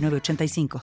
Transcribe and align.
906985. 0.00 0.80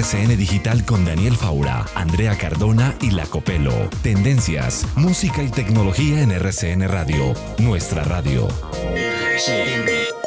RCN 0.00 0.36
Digital 0.36 0.84
con 0.84 1.04
Daniel 1.04 1.36
Faura, 1.36 1.84
Andrea 1.94 2.36
Cardona 2.38 2.94
y 3.00 3.10
La 3.10 3.26
Copelo. 3.26 3.90
Tendencias, 4.02 4.86
música 4.96 5.42
y 5.42 5.50
tecnología 5.50 6.22
en 6.22 6.32
RCN 6.32 6.88
Radio, 6.88 7.34
nuestra 7.58 8.04
radio. 8.04 8.48
Hey, 9.46 10.19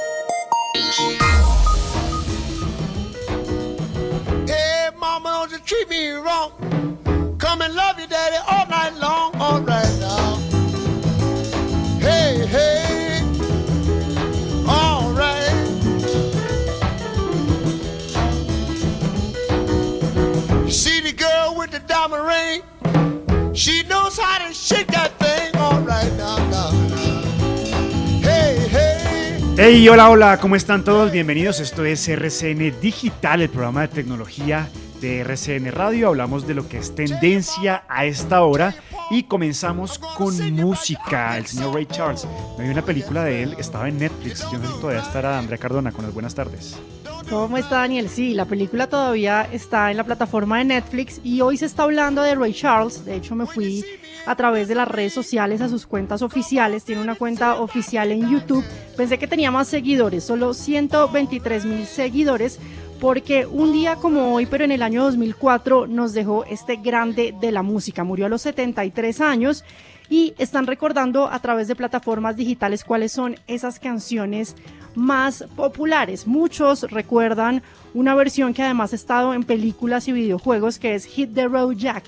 Hey, 29.56 29.88
hola, 29.88 30.10
hola, 30.10 30.40
¿cómo 30.40 30.56
están 30.56 30.84
todos? 30.84 31.12
Bienvenidos. 31.12 31.60
Esto 31.60 31.86
es 31.86 32.08
RCN 32.08 32.82
Digital, 32.82 33.42
el 33.42 33.50
programa 33.50 33.82
de 33.82 33.88
tecnología 33.90 34.68
de 35.00 35.20
RCN 35.20 35.72
Radio. 35.72 36.08
Hablamos 36.08 36.48
de 36.48 36.56
lo 36.56 36.68
que 36.68 36.80
es 36.80 36.96
tendencia 36.96 37.84
a 37.88 38.06
esta 38.06 38.42
hora 38.44 38.76
y 39.14 39.24
comenzamos 39.24 40.00
con 40.00 40.36
música. 40.54 41.38
El 41.38 41.46
señor 41.46 41.76
Ray 41.76 41.86
Charles. 41.86 42.28
Me 42.58 42.64
vi 42.64 42.72
una 42.72 42.84
película 42.84 43.24
de 43.24 43.44
él, 43.44 43.56
estaba 43.60 43.88
en 43.88 44.00
Netflix. 44.00 44.42
Yo 44.52 44.58
no 44.58 44.66
sé 44.66 44.74
si 44.74 44.80
todavía 44.80 45.02
estará 45.04 45.38
Andrea 45.38 45.60
Cardona 45.60 45.92
con 45.92 46.04
las 46.04 46.14
buenas 46.14 46.34
tardes. 46.34 46.76
¿Cómo 47.30 47.58
está 47.58 47.78
Daniel? 47.78 48.10
Sí, 48.10 48.34
la 48.34 48.46
película 48.46 48.88
todavía 48.88 49.48
está 49.52 49.92
en 49.92 49.98
la 49.98 50.04
plataforma 50.04 50.58
de 50.58 50.66
Netflix 50.66 51.22
y 51.24 51.42
hoy 51.42 51.58
se 51.58 51.68
está 51.68 51.84
hablando 51.84 52.24
de 52.24 52.34
Ray 52.34 52.54
Charles. 52.54 53.06
De 53.06 53.16
hecho, 53.16 53.36
me 53.36 53.46
fui 53.46 53.86
a 54.26 54.36
través 54.36 54.68
de 54.68 54.76
las 54.76 54.88
redes 54.88 55.14
sociales 55.14 55.62
a 55.62 55.70
sus 55.70 55.86
cuentas 55.86 56.22
oficiales. 56.22 56.84
Tiene 56.84 57.02
una 57.02 57.16
cuenta 57.16 57.56
oficial 57.56 58.12
en 58.12 58.30
YouTube. 58.30 58.66
Pensé 58.98 59.20
que 59.20 59.28
tenía 59.28 59.52
más 59.52 59.68
seguidores, 59.68 60.24
solo 60.24 60.54
123 60.54 61.66
mil 61.66 61.86
seguidores, 61.86 62.60
porque 63.04 63.46
un 63.46 63.74
día 63.74 63.98
como 63.98 64.34
hoy, 64.34 64.46
pero 64.46 64.64
en 64.64 64.72
el 64.72 64.82
año 64.82 65.04
2004, 65.04 65.88
nos 65.88 66.14
dejó 66.14 66.46
este 66.46 66.78
grande 66.78 67.36
de 67.38 67.52
la 67.52 67.62
música. 67.62 68.06
Murió 68.06 68.28
a 68.28 68.30
los 68.30 68.44
73 68.44 69.20
años 69.20 69.66
y 70.10 70.34
están 70.38 70.68
recordando 70.68 71.28
a 71.28 71.38
través 71.40 71.68
de 71.68 71.76
plataformas 71.76 72.38
digitales 72.38 72.86
cuáles 72.86 73.12
son 73.12 73.36
esas 73.46 73.78
canciones 73.78 74.56
más 74.96 75.44
populares. 75.58 76.28
Muchos 76.28 76.90
recuerdan 76.90 77.62
una 77.94 78.16
versión 78.16 78.54
que 78.54 78.64
además 78.64 78.94
ha 78.94 78.96
estado 78.96 79.34
en 79.34 79.44
películas 79.44 80.08
y 80.08 80.14
videojuegos 80.14 80.80
que 80.80 80.96
es 80.96 81.04
Hit 81.04 81.34
the 81.34 81.50
Road 81.50 81.74
Jack. 81.74 82.06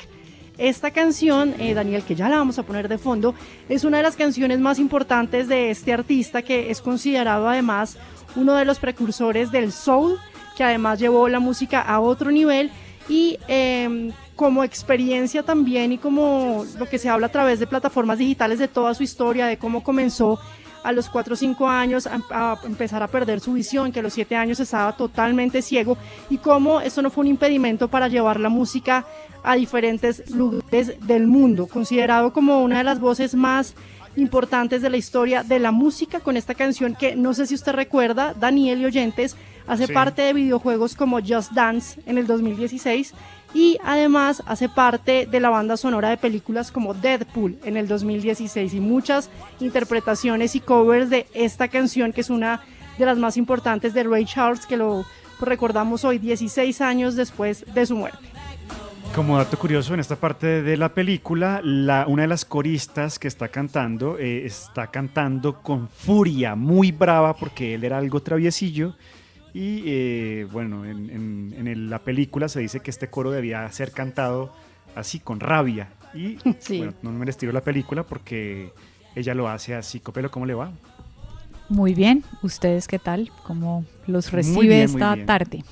Esta 0.57 0.91
canción, 0.91 1.55
eh, 1.59 1.73
Daniel, 1.73 2.03
que 2.03 2.15
ya 2.15 2.29
la 2.29 2.37
vamos 2.37 2.57
a 2.57 2.63
poner 2.63 2.87
de 2.87 2.97
fondo, 2.97 3.35
es 3.67 3.83
una 3.83 3.97
de 3.97 4.03
las 4.03 4.15
canciones 4.15 4.61
más 4.61 4.79
importantes 4.79 5.49
de 5.49 5.71
este 5.71 5.91
artista 5.91 6.41
que 6.41 6.71
es 6.71 6.79
considerado 6.79 7.49
además 7.49 7.97
uno 8.37 8.53
de 8.53 8.63
los 8.63 8.79
precursores 8.79 9.51
del 9.51 9.73
soul, 9.73 10.17
que 10.55 10.63
además 10.63 10.99
llevó 10.99 11.27
la 11.27 11.39
música 11.39 11.81
a 11.81 11.99
otro 11.99 12.31
nivel 12.31 12.71
y 13.07 13.37
eh, 13.47 14.11
como 14.35 14.63
experiencia 14.63 15.43
también 15.43 15.91
y 15.91 15.97
como 15.97 16.65
lo 16.77 16.87
que 16.87 16.97
se 16.97 17.09
habla 17.09 17.27
a 17.27 17.31
través 17.31 17.59
de 17.59 17.67
plataformas 17.67 18.17
digitales 18.17 18.59
de 18.59 18.67
toda 18.67 18.93
su 18.93 19.03
historia, 19.03 19.45
de 19.45 19.57
cómo 19.57 19.83
comenzó 19.83 20.39
a 20.83 20.91
los 20.91 21.09
4 21.09 21.33
o 21.33 21.37
5 21.37 21.67
años 21.67 22.07
a, 22.07 22.21
a, 22.29 22.59
empezar 22.63 23.01
a 23.01 23.07
perder 23.07 23.39
su 23.39 23.53
visión, 23.53 23.91
que 23.91 24.01
a 24.01 24.03
los 24.03 24.13
7 24.13 24.35
años 24.35 24.59
estaba 24.59 24.95
totalmente 24.95 25.61
ciego 25.61 25.97
y 26.29 26.37
cómo 26.37 26.79
eso 26.79 27.01
no 27.01 27.09
fue 27.09 27.23
un 27.23 27.29
impedimento 27.29 27.87
para 27.87 28.07
llevar 28.07 28.39
la 28.39 28.49
música 28.49 29.05
a 29.43 29.55
diferentes 29.55 30.29
lugares 30.29 30.95
del 31.07 31.27
mundo, 31.27 31.67
considerado 31.67 32.33
como 32.33 32.63
una 32.63 32.79
de 32.79 32.83
las 32.83 32.99
voces 32.99 33.35
más 33.35 33.75
importantes 34.15 34.81
de 34.81 34.89
la 34.89 34.97
historia 34.97 35.43
de 35.43 35.59
la 35.59 35.71
música 35.71 36.19
con 36.19 36.37
esta 36.37 36.55
canción 36.55 36.95
que 36.95 37.15
no 37.15 37.33
sé 37.33 37.47
si 37.47 37.55
usted 37.55 37.73
recuerda, 37.73 38.33
Daniel 38.33 38.81
y 38.81 38.85
oyentes, 38.85 39.35
hace 39.67 39.87
Sí. 39.87 39.93
parte 39.93 40.21
de 40.21 40.33
videojuegos 40.33 40.95
como 40.95 41.19
Just 41.21 41.51
Dance 41.53 41.99
en 42.05 42.17
el 42.17 42.27
2016 42.27 43.13
y 43.53 43.77
además 43.83 44.43
hace 44.45 44.67
parte 44.67 45.25
de 45.25 45.39
la 45.39 45.49
banda 45.49 45.77
sonora 45.77 46.09
de 46.09 46.17
películas 46.17 46.71
como 46.71 46.93
Deadpool 46.93 47.57
en 47.63 47.77
el 47.77 47.87
2016 47.87 48.73
y 48.73 48.79
muchas 48.79 49.29
interpretaciones 49.59 50.55
y 50.55 50.59
covers 50.59 51.09
de 51.09 51.27
esta 51.33 51.67
canción 51.67 52.11
que 52.13 52.21
es 52.21 52.29
una 52.29 52.61
de 52.97 53.05
las 53.05 53.17
más 53.17 53.37
importantes 53.37 53.93
de 53.93 54.03
Ray 54.03 54.25
Charles 54.25 54.65
que 54.65 54.77
lo 54.77 55.05
recordamos 55.39 56.05
hoy 56.05 56.17
16 56.17 56.79
años 56.81 57.15
después 57.15 57.65
de 57.73 57.85
su 57.85 57.95
muerte. 57.95 58.19
Como 59.13 59.37
dato 59.37 59.57
curioso, 59.57 59.93
en 59.93 60.01
esta 60.01 60.17
parte 60.17 60.61
de 60.61 60.75
la 60.75 60.93
película, 60.93 61.61
la, 61.63 62.05
una 62.07 62.23
de 62.23 62.27
las 62.27 62.43
coristas 62.43 63.17
que 63.17 63.29
está 63.29 63.47
cantando 63.47 64.17
eh, 64.17 64.45
está 64.45 64.87
cantando 64.87 65.61
con 65.61 65.87
furia, 65.87 66.55
muy 66.55 66.91
brava, 66.91 67.33
porque 67.35 67.75
él 67.75 67.85
era 67.85 67.97
algo 67.97 68.21
traviesillo. 68.21 68.93
Y 69.57 69.83
eh, 69.85 70.47
bueno, 70.51 70.83
en, 70.83 71.09
en- 71.09 71.55
en 71.57 71.67
el- 71.69 71.89
la 71.89 71.99
película 71.99 72.49
se 72.49 72.59
dice 72.59 72.81
que 72.81 72.91
este 72.91 73.07
coro 73.09 73.31
debía 73.31 73.71
ser 73.71 73.91
cantado 73.91 74.51
así, 74.95 75.19
con 75.19 75.39
rabia. 75.39 75.87
Y 76.13 76.37
Sí. 76.59 76.79
bueno, 76.79 76.93
no 77.01 77.11
me 77.13 77.25
les 77.25 77.37
tiro 77.37 77.53
la 77.53 77.61
película 77.61 78.03
porque 78.03 78.73
ella 79.15 79.33
lo 79.33 79.47
hace 79.47 79.73
así. 79.73 80.01
Copelo, 80.01 80.29
¿cómo 80.29 80.45
le 80.45 80.55
va? 80.55 80.71
Muy 81.69 81.93
bien, 81.93 82.23
¿ustedes 82.43 82.85
qué 82.89 82.99
tal? 82.99 83.31
¿Cómo 83.43 83.85
los 84.07 84.25
Muy 84.31 84.35
recibe 84.43 84.59
muy 84.59 84.71
esta 84.81 85.15
bien. 85.15 85.25
tarde 85.25 85.63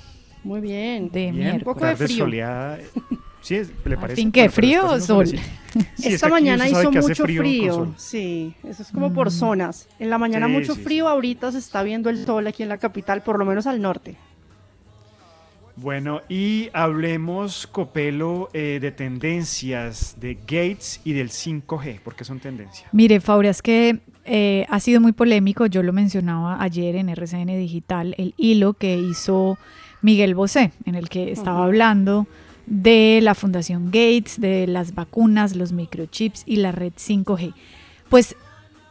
Muy 0.46 0.62
bien. 0.62 1.10
de 1.12 1.20
Bien, 1.32 1.36
miércoles? 1.36 1.64
poco 1.66 1.86
de 1.86 1.96
frío. 1.98 2.18
soleada. 2.20 2.80
Sí, 3.44 3.56
es- 3.56 3.72
¿le 3.86 3.98
parece? 3.98 4.16
fin, 4.16 4.32
¿qué, 4.32 4.42
Bueno, 4.42 4.54
frío 4.54 4.86
o 4.90 5.00
sol? 5.00 5.28
Sí, 5.96 6.14
Esta 6.14 6.30
mañana 6.30 6.70
hizo 6.70 6.92
mucho 6.92 7.26
frío, 7.26 7.94
sí, 7.98 8.54
eso 8.64 8.84
es 8.84 8.92
como 8.92 9.12
por 9.12 9.32
zonas. 9.32 9.88
En 9.98 10.12
la 10.12 10.20
mañana 10.20 10.46
Sí, 10.46 10.52
mucho 10.54 10.74
sí, 10.76 10.80
sí. 10.80 10.84
frío, 10.84 11.08
ahorita 11.08 11.52
se 11.52 11.58
está 11.58 11.82
viendo 11.82 12.12
el 12.12 12.24
sol 12.26 12.46
aquí 12.46 12.62
en 12.62 12.70
la 12.70 12.78
capital, 12.78 13.24
por 13.24 13.40
lo 13.40 13.46
menos 13.46 13.66
al 13.66 13.82
norte. 13.82 14.16
Bueno, 15.76 16.22
y 16.30 16.70
hablemos, 16.74 17.66
Copelo, 17.66 18.50
eh, 18.54 18.78
de 18.80 18.92
tendencias 18.92 20.16
de 20.20 20.36
Gates 20.36 21.02
y 21.04 21.14
del 21.14 21.32
5G, 21.32 22.00
porque 22.04 22.24
son 22.24 22.40
tendencias. 22.40 22.88
Mire, 22.92 23.20
Faura, 23.20 23.50
es 23.50 23.64
que 23.64 23.98
eh, 24.26 24.68
ha 24.70 24.80
sido 24.80 25.02
muy 25.02 25.14
polémico, 25.14 25.66
yo 25.66 25.82
lo 25.82 25.92
mencionaba 25.92 26.62
ayer 26.62 26.96
en 26.96 27.10
RCN 27.10 27.58
Digital, 27.58 28.14
el 28.20 28.36
hilo 28.38 28.74
que 28.76 28.96
hizo 28.98 29.58
Miguel 30.04 30.36
Bosé, 30.36 30.72
en 30.86 30.94
el 30.94 31.10
que 31.10 31.32
estaba 31.32 31.64
hablando 31.64 32.28
de 32.66 33.20
la 33.22 33.36
Fundación 33.36 33.86
Gates, 33.88 34.40
de 34.40 34.68
las 34.68 34.96
vacunas, 34.96 35.56
los 35.56 35.72
microchips 35.72 36.44
y 36.46 36.58
la 36.58 36.72
red 36.72 36.94
5G. 36.94 37.54
Pues 38.10 38.36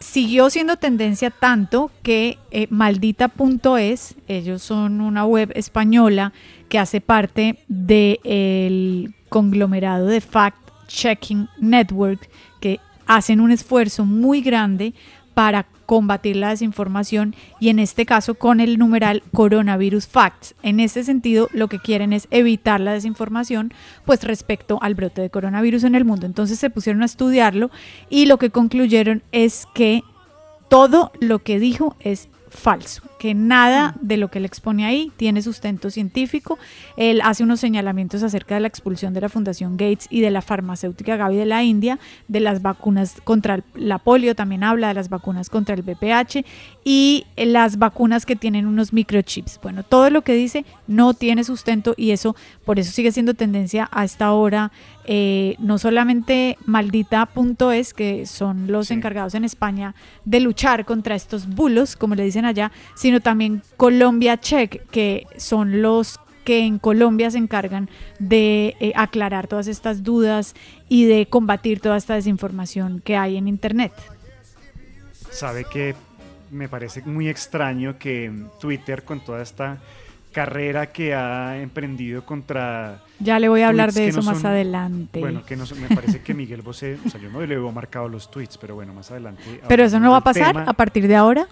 siguió 0.00 0.50
siendo 0.50 0.76
tendencia 0.76 1.30
tanto 1.30 1.90
que 2.02 2.38
eh, 2.50 2.66
maldita.es, 2.70 4.16
ellos 4.28 4.62
son 4.62 5.00
una 5.00 5.24
web 5.24 5.52
española 5.54 6.32
que 6.68 6.78
hace 6.78 7.00
parte 7.00 7.58
del 7.68 9.14
conglomerado 9.28 10.06
de 10.06 10.20
Fact 10.20 10.58
Checking 10.88 11.48
Network, 11.58 12.28
que 12.60 12.80
hacen 13.06 13.40
un 13.40 13.50
esfuerzo 13.50 14.04
muy 14.04 14.42
grande 14.42 14.92
para 15.34 15.66
combatir 15.92 16.36
la 16.36 16.48
desinformación 16.48 17.36
y 17.60 17.68
en 17.68 17.78
este 17.78 18.06
caso 18.06 18.34
con 18.34 18.60
el 18.60 18.78
numeral 18.78 19.22
coronavirus 19.34 20.06
facts. 20.06 20.54
En 20.62 20.80
este 20.80 21.04
sentido, 21.04 21.50
lo 21.52 21.68
que 21.68 21.80
quieren 21.80 22.14
es 22.14 22.28
evitar 22.30 22.80
la 22.80 22.94
desinformación 22.94 23.74
pues 24.06 24.24
respecto 24.24 24.78
al 24.80 24.94
brote 24.94 25.20
de 25.20 25.28
coronavirus 25.28 25.84
en 25.84 25.94
el 25.94 26.06
mundo. 26.06 26.24
Entonces 26.24 26.58
se 26.58 26.70
pusieron 26.70 27.02
a 27.02 27.04
estudiarlo 27.04 27.70
y 28.08 28.24
lo 28.24 28.38
que 28.38 28.48
concluyeron 28.48 29.22
es 29.32 29.66
que 29.74 30.02
todo 30.70 31.12
lo 31.20 31.40
que 31.40 31.58
dijo 31.58 31.94
es 32.00 32.30
falso, 32.48 33.02
que 33.22 33.34
nada 33.34 33.94
de 34.00 34.16
lo 34.16 34.32
que 34.32 34.40
él 34.40 34.44
expone 34.44 34.84
ahí 34.84 35.12
tiene 35.16 35.42
sustento 35.42 35.90
científico. 35.90 36.58
Él 36.96 37.20
hace 37.22 37.44
unos 37.44 37.60
señalamientos 37.60 38.24
acerca 38.24 38.56
de 38.56 38.62
la 38.62 38.66
expulsión 38.66 39.14
de 39.14 39.20
la 39.20 39.28
Fundación 39.28 39.76
Gates 39.76 40.08
y 40.10 40.22
de 40.22 40.32
la 40.32 40.42
farmacéutica 40.42 41.16
Gavi 41.16 41.36
de 41.36 41.46
la 41.46 41.62
India, 41.62 42.00
de 42.26 42.40
las 42.40 42.62
vacunas 42.62 43.20
contra 43.22 43.60
la 43.76 44.00
polio, 44.00 44.34
también 44.34 44.64
habla 44.64 44.88
de 44.88 44.94
las 44.94 45.08
vacunas 45.08 45.50
contra 45.50 45.76
el 45.76 45.82
BPH 45.82 46.44
y 46.82 47.24
las 47.36 47.78
vacunas 47.78 48.26
que 48.26 48.34
tienen 48.34 48.66
unos 48.66 48.92
microchips. 48.92 49.60
Bueno, 49.62 49.84
todo 49.84 50.10
lo 50.10 50.22
que 50.22 50.34
dice 50.34 50.64
no 50.88 51.14
tiene 51.14 51.44
sustento 51.44 51.94
y 51.96 52.10
eso 52.10 52.34
por 52.64 52.80
eso 52.80 52.90
sigue 52.90 53.12
siendo 53.12 53.34
tendencia 53.34 53.88
a 53.92 54.04
esta 54.04 54.32
hora 54.32 54.72
eh, 55.04 55.56
no 55.58 55.78
solamente 55.78 56.56
maldita.es, 56.64 57.92
que 57.92 58.24
son 58.26 58.70
los 58.70 58.90
encargados 58.92 59.34
en 59.34 59.44
España 59.44 59.96
de 60.24 60.38
luchar 60.38 60.84
contra 60.84 61.16
estos 61.16 61.48
bulos, 61.48 61.96
como 61.96 62.14
le 62.14 62.22
dicen 62.22 62.44
allá, 62.44 62.70
sino 62.94 63.11
también 63.20 63.62
Colombia 63.76 64.38
Check, 64.38 64.88
que 64.90 65.26
son 65.36 65.82
los 65.82 66.18
que 66.44 66.60
en 66.60 66.78
Colombia 66.78 67.30
se 67.30 67.38
encargan 67.38 67.88
de 68.18 68.76
eh, 68.80 68.92
aclarar 68.96 69.46
todas 69.46 69.68
estas 69.68 70.02
dudas 70.02 70.54
y 70.88 71.04
de 71.04 71.26
combatir 71.26 71.80
toda 71.80 71.96
esta 71.96 72.14
desinformación 72.14 73.00
que 73.00 73.16
hay 73.16 73.36
en 73.36 73.48
Internet. 73.48 73.92
Sabe 75.30 75.64
que 75.64 75.94
me 76.50 76.68
parece 76.68 77.02
muy 77.02 77.28
extraño 77.28 77.98
que 77.98 78.30
Twitter 78.60 79.04
con 79.04 79.20
toda 79.20 79.42
esta 79.42 79.78
carrera 80.32 80.86
que 80.86 81.14
ha 81.14 81.60
emprendido 81.60 82.24
contra... 82.24 83.02
Ya 83.20 83.38
le 83.38 83.48
voy 83.48 83.60
a 83.60 83.68
hablar 83.68 83.92
de 83.92 84.08
eso 84.08 84.22
más 84.22 84.44
adelante. 84.44 85.20
Bueno, 85.20 85.44
que 85.44 85.56
no 85.56 85.64
me 85.76 85.94
parece 85.94 86.22
que 86.22 86.34
Miguel 86.34 86.62
Bosé, 86.62 86.98
o 87.04 87.08
sea, 87.08 87.20
yo 87.20 87.30
no 87.30 87.40
le 87.40 87.46
veo 87.46 87.70
marcado 87.70 88.08
los 88.08 88.30
tweets, 88.30 88.58
pero 88.58 88.74
bueno, 88.74 88.92
más 88.92 89.10
adelante... 89.10 89.42
Pero 89.68 89.84
eso 89.84 90.00
no 90.00 90.10
va 90.10 90.18
a 90.18 90.24
pasar 90.24 90.64
a 90.66 90.72
partir 90.72 91.06
de 91.06 91.14
ahora. 91.14 91.46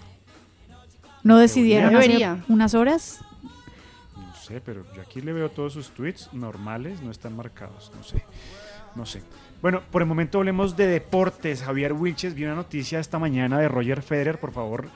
¿No 1.23 1.37
decidieron 1.37 1.95
hacer 1.95 2.37
unas 2.47 2.73
horas? 2.73 3.19
No 4.15 4.35
sé, 4.35 4.61
pero 4.61 4.85
yo 4.95 5.01
aquí 5.01 5.21
le 5.21 5.33
veo 5.33 5.49
todos 5.49 5.73
sus 5.73 5.89
tweets 5.91 6.33
normales, 6.33 7.01
no 7.01 7.11
están 7.11 7.35
marcados, 7.35 7.91
no 7.95 8.03
sé, 8.03 8.23
no 8.95 9.05
sé. 9.05 9.21
Bueno, 9.61 9.83
por 9.91 10.01
el 10.01 10.07
momento 10.07 10.39
hablemos 10.39 10.75
de 10.75 10.87
deportes. 10.87 11.61
Javier 11.61 11.93
Wilches, 11.93 12.33
vi 12.33 12.45
una 12.45 12.55
noticia 12.55 12.99
esta 12.99 13.19
mañana 13.19 13.59
de 13.59 13.67
Roger 13.67 14.01
Federer, 14.01 14.39
por 14.39 14.51
favor, 14.51 14.89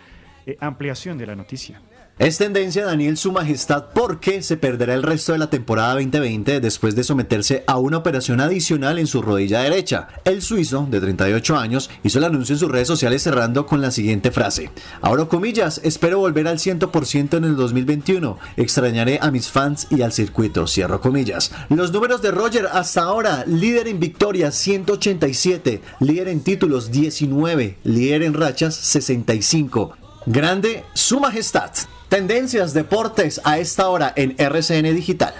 eh, 0.45 0.57
ampliación 0.59 1.17
de 1.17 1.27
la 1.27 1.35
noticia. 1.35 1.79
Es 2.17 2.37
tendencia 2.37 2.85
Daniel 2.85 3.17
Su 3.17 3.33
Majestad 3.33 3.87
porque 3.93 4.41
se 4.41 4.55
perderá 4.55 4.93
el 4.93 5.03
resto 5.03 5.33
de 5.33 5.37
la 5.37 5.49
temporada 5.49 5.95
2020 5.95 6.61
después 6.61 6.95
de 6.95 7.03
someterse 7.03 7.65
a 7.67 7.77
una 7.77 7.97
operación 7.97 8.39
adicional 8.39 8.99
en 8.99 9.07
su 9.07 9.21
rodilla 9.21 9.59
derecha. 9.59 10.07
El 10.23 10.41
suizo, 10.41 10.87
de 10.89 11.01
38 11.01 11.57
años, 11.57 11.89
hizo 12.03 12.19
el 12.19 12.23
anuncio 12.23 12.53
en 12.53 12.59
sus 12.59 12.71
redes 12.71 12.87
sociales 12.87 13.21
cerrando 13.21 13.65
con 13.65 13.81
la 13.81 13.91
siguiente 13.91 14.31
frase. 14.31 14.71
Ahora 15.01 15.25
comillas, 15.25 15.81
espero 15.83 16.19
volver 16.19 16.47
al 16.47 16.57
100% 16.57 17.35
en 17.35 17.43
el 17.43 17.57
2021. 17.57 18.39
Extrañaré 18.55 19.19
a 19.21 19.29
mis 19.29 19.49
fans 19.49 19.87
y 19.89 20.01
al 20.01 20.13
circuito. 20.13 20.67
Cierro 20.67 21.01
comillas. 21.01 21.51
Los 21.67 21.91
números 21.91 22.21
de 22.21 22.31
Roger 22.31 22.69
hasta 22.71 23.01
ahora, 23.01 23.43
líder 23.45 23.89
en 23.89 23.99
victorias 23.99 24.55
187, 24.55 25.81
líder 25.99 26.29
en 26.29 26.39
títulos 26.39 26.91
19, 26.91 27.77
líder 27.83 28.23
en 28.23 28.35
rachas 28.35 28.73
65. 28.73 29.97
Grande 30.27 30.85
Su 30.93 31.19
Majestad. 31.19 31.71
Tendencias, 32.09 32.73
deportes 32.73 33.41
a 33.43 33.57
esta 33.57 33.89
hora 33.89 34.13
en 34.15 34.35
RCN 34.37 34.93
Digital. 34.95 35.33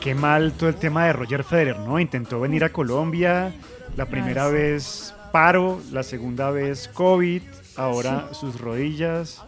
Qué 0.00 0.14
mal 0.14 0.52
todo 0.52 0.68
el 0.68 0.76
tema 0.76 1.06
de 1.06 1.12
Roger 1.12 1.42
Federer, 1.42 1.80
¿no? 1.80 1.98
Intentó 1.98 2.38
venir 2.38 2.62
a 2.62 2.68
Colombia, 2.70 3.52
la 3.96 4.06
primera 4.06 4.46
vez 4.46 5.12
paro, 5.32 5.80
la 5.90 6.04
segunda 6.04 6.50
vez 6.52 6.88
COVID, 6.94 7.42
ahora 7.76 8.28
sus 8.32 8.60
rodillas. 8.60 9.42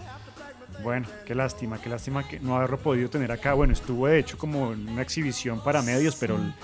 Bueno, 0.83 1.07
qué 1.25 1.37
lástima, 1.37 1.81
qué 1.81 1.91
lástima 1.91 2.27
que 2.27 2.41
no 2.41 2.57
haberlo 2.57 2.79
podido 2.79 3.09
tener 3.09 3.31
acá. 3.31 3.55
Bueno, 3.55 3.73
estuvo 3.73 4.09
de 4.09 4.19
hecho 4.19 4.37
como 4.37 4.73
en 4.73 4.89
una 4.89 5.03
exhibición 5.03 5.63
para 5.63 5.81
medios, 5.81 6.17
pero 6.17 6.37
el, 6.37 6.55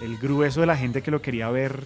el 0.00 0.18
grueso 0.18 0.60
de 0.60 0.66
la 0.66 0.76
gente 0.76 1.00
que 1.00 1.12
lo 1.12 1.22
quería 1.22 1.48
ver 1.48 1.84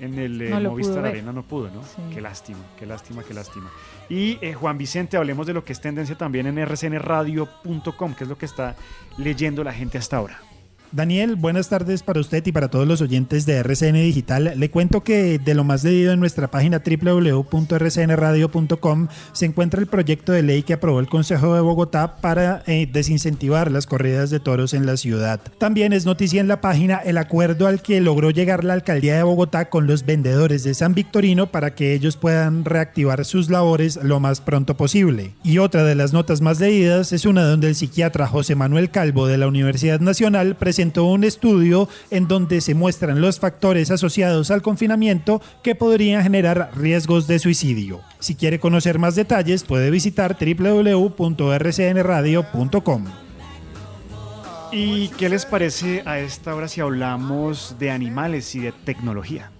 en 0.00 0.18
el 0.18 0.42
eh, 0.42 0.60
Movistar 0.60 1.04
Arena 1.06 1.32
no 1.32 1.42
pudo, 1.42 1.70
¿no? 1.70 1.82
Qué 2.12 2.20
lástima, 2.20 2.58
qué 2.78 2.86
lástima, 2.86 3.22
qué 3.22 3.34
lástima. 3.34 3.70
Y 4.08 4.38
eh, 4.40 4.54
Juan 4.54 4.78
Vicente, 4.78 5.16
hablemos 5.16 5.46
de 5.46 5.54
lo 5.54 5.64
que 5.64 5.72
es 5.72 5.80
tendencia 5.80 6.16
también 6.16 6.46
en 6.46 6.64
rcnradio.com, 6.66 8.14
que 8.14 8.24
es 8.24 8.28
lo 8.28 8.36
que 8.36 8.46
está 8.46 8.76
leyendo 9.16 9.64
la 9.64 9.72
gente 9.72 9.98
hasta 9.98 10.16
ahora. 10.16 10.40
Daniel, 10.96 11.36
buenas 11.36 11.68
tardes 11.68 12.02
para 12.02 12.20
usted 12.20 12.44
y 12.46 12.52
para 12.52 12.68
todos 12.68 12.88
los 12.88 13.02
oyentes 13.02 13.44
de 13.44 13.56
RCN 13.56 13.96
Digital. 13.96 14.54
Le 14.56 14.70
cuento 14.70 15.04
que 15.04 15.38
de 15.38 15.54
lo 15.54 15.62
más 15.62 15.84
leído 15.84 16.14
en 16.14 16.20
nuestra 16.20 16.50
página 16.50 16.82
www.rcnradio.com 16.82 19.08
se 19.32 19.44
encuentra 19.44 19.78
el 19.78 19.88
proyecto 19.88 20.32
de 20.32 20.42
ley 20.42 20.62
que 20.62 20.72
aprobó 20.72 21.00
el 21.00 21.06
Consejo 21.06 21.54
de 21.54 21.60
Bogotá 21.60 22.16
para 22.16 22.62
eh, 22.66 22.88
desincentivar 22.90 23.70
las 23.70 23.86
corridas 23.86 24.30
de 24.30 24.40
toros 24.40 24.72
en 24.72 24.86
la 24.86 24.96
ciudad. 24.96 25.38
También 25.58 25.92
es 25.92 26.06
noticia 26.06 26.40
en 26.40 26.48
la 26.48 26.62
página 26.62 26.96
el 26.96 27.18
acuerdo 27.18 27.66
al 27.66 27.82
que 27.82 28.00
logró 28.00 28.30
llegar 28.30 28.64
la 28.64 28.72
alcaldía 28.72 29.18
de 29.18 29.22
Bogotá 29.22 29.68
con 29.68 29.86
los 29.86 30.06
vendedores 30.06 30.64
de 30.64 30.72
San 30.72 30.94
Victorino 30.94 31.52
para 31.52 31.74
que 31.74 31.92
ellos 31.92 32.16
puedan 32.16 32.64
reactivar 32.64 33.26
sus 33.26 33.50
labores 33.50 34.00
lo 34.02 34.18
más 34.18 34.40
pronto 34.40 34.78
posible. 34.78 35.34
Y 35.44 35.58
otra 35.58 35.84
de 35.84 35.94
las 35.94 36.14
notas 36.14 36.40
más 36.40 36.58
leídas 36.58 37.12
es 37.12 37.26
una 37.26 37.44
donde 37.44 37.68
el 37.68 37.74
psiquiatra 37.74 38.26
José 38.26 38.54
Manuel 38.54 38.90
Calvo 38.90 39.26
de 39.26 39.36
la 39.36 39.46
Universidad 39.46 40.00
Nacional 40.00 40.56
presentó 40.56 40.85
presentó 40.86 41.06
un 41.06 41.24
estudio 41.24 41.88
en 42.10 42.28
donde 42.28 42.60
se 42.60 42.74
muestran 42.74 43.20
los 43.20 43.40
factores 43.40 43.90
asociados 43.90 44.52
al 44.52 44.62
confinamiento 44.62 45.42
que 45.64 45.74
podrían 45.74 46.22
generar 46.22 46.70
riesgos 46.76 47.26
de 47.26 47.40
suicidio. 47.40 48.02
Si 48.20 48.36
quiere 48.36 48.60
conocer 48.60 49.00
más 49.00 49.16
detalles 49.16 49.64
puede 49.64 49.90
visitar 49.90 50.36
www.rcnradio.com. 50.38 53.04
¿Y 54.70 55.08
qué 55.08 55.28
les 55.28 55.44
parece 55.44 56.04
a 56.06 56.20
esta 56.20 56.54
hora 56.54 56.68
si 56.68 56.80
hablamos 56.80 57.74
de 57.80 57.90
animales 57.90 58.54
y 58.54 58.60
de 58.60 58.70
tecnología? 58.72 59.50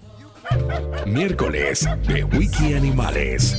Miércoles 1.06 1.88
de 2.06 2.22
Wiki 2.22 2.74
Animales. 2.74 3.56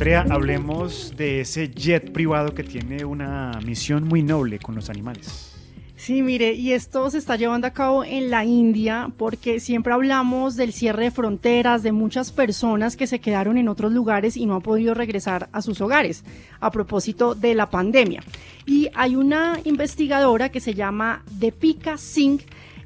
Andrea, 0.00 0.24
hablemos 0.30 1.14
de 1.14 1.42
ese 1.42 1.68
jet 1.68 2.10
privado 2.10 2.54
que 2.54 2.64
tiene 2.64 3.04
una 3.04 3.60
misión 3.62 4.08
muy 4.08 4.22
noble 4.22 4.58
con 4.58 4.74
los 4.74 4.88
animales. 4.88 5.52
Sí, 5.94 6.22
mire, 6.22 6.54
y 6.54 6.72
esto 6.72 7.10
se 7.10 7.18
está 7.18 7.36
llevando 7.36 7.66
a 7.66 7.72
cabo 7.72 8.02
en 8.02 8.30
la 8.30 8.46
India 8.46 9.12
porque 9.18 9.60
siempre 9.60 9.92
hablamos 9.92 10.56
del 10.56 10.72
cierre 10.72 11.04
de 11.04 11.10
fronteras, 11.10 11.82
de 11.82 11.92
muchas 11.92 12.32
personas 12.32 12.96
que 12.96 13.06
se 13.06 13.18
quedaron 13.18 13.58
en 13.58 13.68
otros 13.68 13.92
lugares 13.92 14.38
y 14.38 14.46
no 14.46 14.54
han 14.54 14.62
podido 14.62 14.94
regresar 14.94 15.50
a 15.52 15.60
sus 15.60 15.82
hogares 15.82 16.24
a 16.60 16.70
propósito 16.70 17.34
de 17.34 17.54
la 17.54 17.68
pandemia. 17.68 18.22
Y 18.64 18.88
hay 18.94 19.16
una 19.16 19.60
investigadora 19.64 20.48
que 20.48 20.60
se 20.60 20.72
llama 20.72 21.22
Depika 21.30 21.98
Singh 21.98 22.40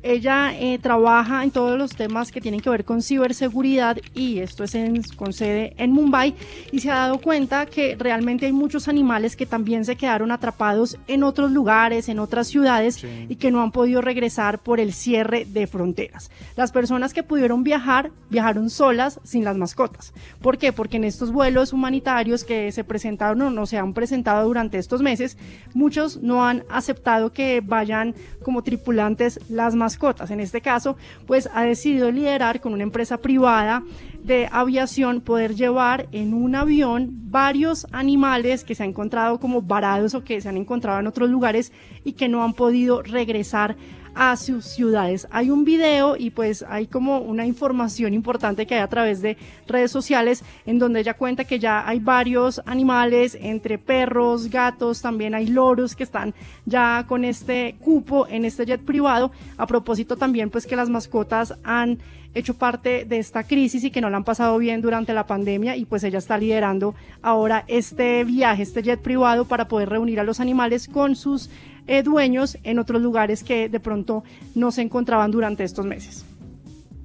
ella 0.04 0.52
eh, 0.52 0.78
trabaja 0.78 1.42
en 1.42 1.50
todos 1.50 1.78
los 1.78 1.96
temas 1.96 2.30
que 2.30 2.42
tienen 2.42 2.60
que 2.60 2.68
ver 2.68 2.84
con 2.84 3.00
ciberseguridad 3.00 3.96
y 4.12 4.40
esto 4.40 4.62
es 4.62 4.74
en, 4.74 5.02
con 5.16 5.32
sede 5.32 5.72
en 5.78 5.92
Mumbai 5.92 6.34
y 6.70 6.80
se 6.80 6.90
ha 6.90 6.96
dado 6.96 7.18
cuenta 7.22 7.64
que 7.64 7.96
realmente 7.98 8.44
hay 8.44 8.52
muchos 8.52 8.86
animales 8.86 9.34
que 9.34 9.46
también 9.46 9.86
se 9.86 9.96
quedaron 9.96 10.30
atrapados 10.30 10.98
en 11.08 11.24
otros 11.24 11.50
lugares, 11.50 12.10
en 12.10 12.18
otras 12.18 12.48
ciudades 12.48 13.02
y 13.02 13.36
que 13.36 13.50
no 13.50 13.62
han 13.62 13.72
podido 13.72 14.02
regresar 14.02 14.58
por 14.58 14.78
el 14.78 14.92
cierre 14.92 15.46
de 15.46 15.66
fronteras. 15.66 16.30
Las 16.54 16.70
personas 16.70 17.14
que 17.14 17.22
pudieron 17.22 17.64
viajar 17.64 18.10
viajaron 18.28 18.68
solas 18.68 19.20
sin 19.24 19.42
las 19.42 19.56
mascotas. 19.56 20.12
¿Por 20.42 20.58
qué? 20.58 20.74
Porque 20.74 20.98
en 20.98 21.04
estos 21.04 21.32
vuelos 21.32 21.72
humanitarios 21.72 22.44
que 22.44 22.72
se 22.72 22.84
presentaron 22.84 23.40
o 23.40 23.50
no 23.50 23.64
se 23.64 23.78
han 23.78 23.94
presentado 23.94 24.46
durante 24.46 24.76
estos 24.76 25.00
meses, 25.00 25.38
muchos 25.72 26.18
no 26.18 26.44
han 26.44 26.64
aceptado 26.68 27.32
que 27.32 27.62
vayan 27.64 28.14
como 28.42 28.62
tripulantes 28.62 29.40
las 29.48 29.74
mascotas 29.74 29.93
en 30.30 30.40
este 30.40 30.60
caso, 30.60 30.96
pues 31.26 31.48
ha 31.52 31.62
decidido 31.62 32.10
liderar 32.10 32.60
con 32.60 32.72
una 32.72 32.82
empresa 32.82 33.18
privada 33.18 33.82
de 34.22 34.48
aviación 34.50 35.20
poder 35.20 35.54
llevar 35.54 36.08
en 36.12 36.34
un 36.34 36.54
avión 36.54 37.10
varios 37.30 37.86
animales 37.92 38.64
que 38.64 38.74
se 38.74 38.82
han 38.82 38.90
encontrado 38.90 39.38
como 39.38 39.62
varados 39.62 40.14
o 40.14 40.24
que 40.24 40.40
se 40.40 40.48
han 40.48 40.56
encontrado 40.56 41.00
en 41.00 41.06
otros 41.06 41.28
lugares 41.28 41.72
y 42.04 42.12
que 42.12 42.28
no 42.28 42.42
han 42.42 42.54
podido 42.54 43.02
regresar 43.02 43.76
a 44.14 44.36
sus 44.36 44.64
ciudades. 44.64 45.26
Hay 45.30 45.50
un 45.50 45.64
video 45.64 46.16
y 46.16 46.30
pues 46.30 46.64
hay 46.68 46.86
como 46.86 47.18
una 47.18 47.46
información 47.46 48.14
importante 48.14 48.66
que 48.66 48.74
hay 48.74 48.80
a 48.80 48.88
través 48.88 49.22
de 49.22 49.36
redes 49.66 49.90
sociales 49.90 50.44
en 50.66 50.78
donde 50.78 51.00
ella 51.00 51.14
cuenta 51.14 51.44
que 51.44 51.58
ya 51.58 51.86
hay 51.86 51.98
varios 51.98 52.62
animales, 52.66 53.36
entre 53.40 53.78
perros, 53.78 54.48
gatos, 54.48 55.02
también 55.02 55.34
hay 55.34 55.46
loros 55.46 55.96
que 55.96 56.04
están 56.04 56.34
ya 56.64 57.04
con 57.08 57.24
este 57.24 57.76
cupo 57.80 58.26
en 58.28 58.44
este 58.44 58.66
jet 58.66 58.80
privado. 58.80 59.32
A 59.56 59.66
propósito 59.66 60.16
también 60.16 60.50
pues 60.50 60.66
que 60.66 60.76
las 60.76 60.88
mascotas 60.88 61.54
han 61.64 61.98
hecho 62.34 62.54
parte 62.54 63.04
de 63.04 63.18
esta 63.18 63.44
crisis 63.44 63.84
y 63.84 63.90
que 63.90 64.00
no 64.00 64.10
la 64.10 64.16
han 64.16 64.24
pasado 64.24 64.58
bien 64.58 64.82
durante 64.82 65.14
la 65.14 65.26
pandemia 65.26 65.76
y 65.76 65.84
pues 65.84 66.02
ella 66.04 66.18
está 66.18 66.36
liderando 66.36 66.94
ahora 67.22 67.64
este 67.68 68.24
viaje, 68.24 68.62
este 68.62 68.82
jet 68.82 69.00
privado 69.00 69.44
para 69.44 69.68
poder 69.68 69.88
reunir 69.88 70.20
a 70.20 70.24
los 70.24 70.40
animales 70.40 70.88
con 70.88 71.14
sus 71.14 71.48
eh, 71.86 72.02
dueños 72.02 72.58
en 72.62 72.78
otros 72.78 73.00
lugares 73.02 73.42
que 73.44 73.68
de 73.68 73.80
pronto 73.80 74.24
no 74.54 74.70
se 74.70 74.82
encontraban 74.82 75.30
durante 75.30 75.64
estos 75.64 75.84
meses. 75.86 76.24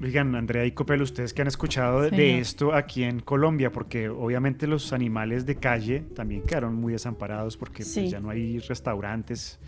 Oigan, 0.01 0.33
Andrea 0.35 0.65
y 0.65 0.71
Copel, 0.71 1.01
ustedes 1.01 1.33
que 1.33 1.41
han 1.41 1.49
escuchado 1.49 2.01
de, 2.01 2.11
de 2.11 2.39
esto 2.39 2.73
aquí 2.73 3.03
en 3.03 3.19
Colombia, 3.19 3.69
porque 3.71 4.07
obviamente 4.07 4.65
los 4.65 4.93
animales 4.93 5.45
de 5.45 5.55
calle 5.55 5.99
también 6.15 6.43
quedaron 6.43 6.75
muy 6.75 6.93
desamparados 6.93 7.57
porque 7.57 7.83
pues, 7.83 7.91
Sí. 7.93 8.07
ya 8.07 8.21
no 8.21 8.29
hay 8.29 8.59
restaurantes 8.59 9.59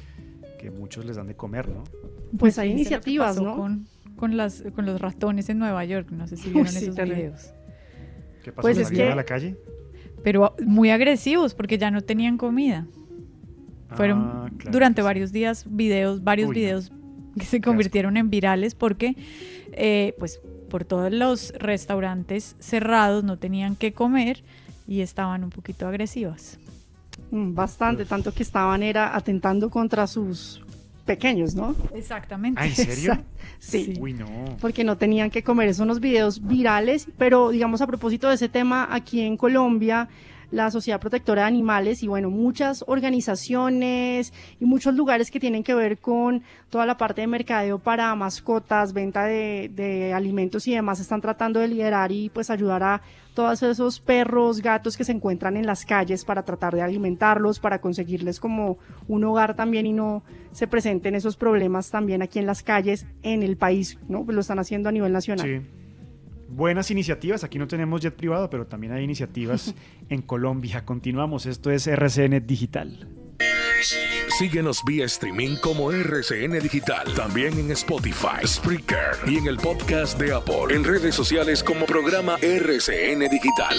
que 0.58 0.72
muchos 0.72 1.04
les 1.06 1.18
dan 1.18 1.28
de 1.28 1.36
comer, 1.36 1.68
¿no? 1.68 1.84
Pues 2.38 2.58
hay 2.60 2.70
lo 2.70 2.76
que 2.76 2.80
iniciativas, 2.82 3.42
¿no? 3.42 3.58
Con, 3.58 3.88
con, 4.16 4.38
las, 4.38 4.64
con 4.74 4.86
los 4.86 5.02
ratones 5.02 5.50
en 5.50 5.60
Nueva 5.60 5.84
York, 5.84 6.08
no 6.12 6.26
sé 6.28 6.38
si 6.38 6.48
Uy, 6.48 6.54
vieron 6.54 6.72
sí, 6.72 6.78
esos 6.86 6.96
terrible. 6.96 7.16
videos. 7.24 7.54
¿Qué 8.42 8.52
pasó? 8.54 8.62
Pues 8.62 8.78
¿Los 8.78 8.84
es 8.84 8.88
salieron 8.88 9.10
que- 9.10 9.14
a 9.14 9.16
la 9.18 9.26
calle? 9.26 9.58
Pero 10.24 10.56
muy 10.66 10.92
agresivos 10.92 11.56
porque 11.56 11.78
ya 11.78 11.92
no 11.92 12.00
tenían 12.02 12.38
comida. 12.38 12.88
Fueron 13.96 14.20
Ah, 14.24 14.50
claro 14.58 14.72
durante 14.72 15.02
sí. 15.02 15.06
varios 15.06 15.32
días 15.32 15.66
videos, 15.70 16.24
varios 16.24 16.50
Uy, 16.50 16.56
videos 16.56 16.92
que 17.38 17.46
se 17.46 17.62
convirtieron 17.62 18.18
en 18.18 18.30
virales 18.30 18.76
porque 18.76 19.16
eh, 19.74 20.14
pues 20.20 20.42
por 20.70 20.84
todos 20.86 21.12
los 21.12 21.54
restaurantes 21.60 22.56
cerrados 22.60 23.24
no 23.24 23.38
tenían 23.38 23.76
que 23.76 23.94
comer 23.94 24.44
y 24.88 25.02
estaban 25.02 25.44
un 25.44 25.50
poquito 25.50 25.88
agresivas. 25.88 26.60
Mm, 27.32 27.54
Bastante, 27.54 28.06
tanto 28.06 28.34
que 28.34 28.44
estaban 28.44 28.84
era 28.84 29.16
atentando 29.16 29.70
contra 29.70 30.08
sus 30.08 30.62
pequeños, 31.06 31.56
¿no? 31.56 31.76
Exactamente. 31.94 32.60
Ah, 32.62 32.68
¿en 32.68 32.76
serio? 32.76 33.18
Sí. 33.60 33.94
Uy, 34.00 34.14
no. 34.14 34.28
porque 34.60 34.84
no 34.84 34.98
tenían 34.98 35.30
que 35.30 35.44
comer. 35.44 35.74
Son 35.74 35.86
unos 35.86 36.00
videos 36.00 36.46
virales, 36.46 37.08
pero 37.18 37.50
digamos 37.50 37.82
a 37.82 37.88
propósito 37.88 38.28
de 38.30 38.36
ese 38.36 38.50
tema, 38.50 38.88
aquí 38.92 39.22
en 39.22 39.38
Colombia, 39.38 40.10
la 40.52 40.70
Sociedad 40.70 41.00
Protectora 41.00 41.44
de 41.44 41.48
Animales 41.48 42.04
y 42.04 42.08
bueno, 42.08 42.30
muchas 42.30 42.84
organizaciones 42.88 44.34
y 44.60 44.66
muchos 44.66 44.94
lugares 44.94 45.32
que 45.32 45.40
tienen 45.40 45.64
que 45.64 45.74
ver 45.74 45.98
con 45.98 46.44
toda 46.70 46.86
la 46.86 46.98
parte 46.98 47.22
de 47.22 47.28
mercadeo 47.28 47.80
para 47.80 48.14
mascotas, 48.16 48.94
venta 48.94 49.26
de, 49.26 50.12
alimentos 50.14 50.68
y 50.68 50.74
demás, 50.74 51.00
están 51.00 51.22
tratando 51.22 51.60
de 51.60 51.70
liderar 51.70 52.12
y 52.12 52.30
pues 52.30 52.50
ayudar 52.50 52.84
a 52.84 53.02
todos 53.34 53.64
esos 53.64 54.02
perros, 54.02 54.62
gatos 54.62 54.98
que 54.98 55.06
se 55.06 55.14
encuentran 55.14 55.56
en 55.56 55.66
las 55.66 55.86
calles 55.86 56.26
para 56.26 56.44
tratar 56.44 56.76
de 56.76 56.82
alimentarlos, 56.82 57.60
para 57.60 57.80
conseguirles 57.80 58.42
como 58.42 58.78
un 59.08 59.24
hogar 59.24 59.56
también 59.56 59.86
y 59.86 59.94
no 59.94 60.24
se 60.52 60.68
presenten 60.68 61.16
esos 61.16 61.38
problemas 61.38 61.92
también 61.92 62.22
aquí 62.22 62.40
en 62.40 62.46
las 62.46 62.62
calles 62.62 63.06
en 63.24 63.42
el 63.42 63.56
país, 63.56 63.98
¿no? 64.10 64.26
Pues 64.26 64.36
lo 64.36 64.42
están 64.42 64.60
haciendo 64.60 64.90
a 64.90 64.92
nivel 64.92 65.14
nacional. 65.14 65.48
Sí. 65.48 65.81
Buenas 66.52 66.92
iniciativas. 66.92 67.46
Aquí 67.46 67.58
no 67.58 67.68
tenemos 67.68 68.02
jet 68.02 68.14
privado, 68.14 68.50
pero 68.50 68.68
también 68.68 68.92
hay 68.92 69.04
iniciativas 69.04 69.74
en 70.10 70.22
Colombia. 70.22 70.84
Continuamos. 70.86 71.46
Esto 71.46 71.72
es 71.72 71.88
RCN 71.88 72.46
Digital. 72.46 73.08
Síguenos 74.38 74.84
vía 74.86 75.06
streaming 75.06 75.56
como 75.62 75.92
RCN 75.92 76.60
Digital. 76.60 77.14
También 77.16 77.58
en 77.58 77.72
Spotify, 77.72 78.46
Spreaker 78.46 79.18
y 79.28 79.38
en 79.38 79.48
el 79.48 79.58
podcast 79.58 80.20
de 80.20 80.34
Apple. 80.34 80.76
En 80.76 80.84
redes 80.84 81.16
sociales 81.16 81.64
como 81.64 81.86
programa 81.86 82.36
RCN 82.42 83.30
Digital. 83.30 83.78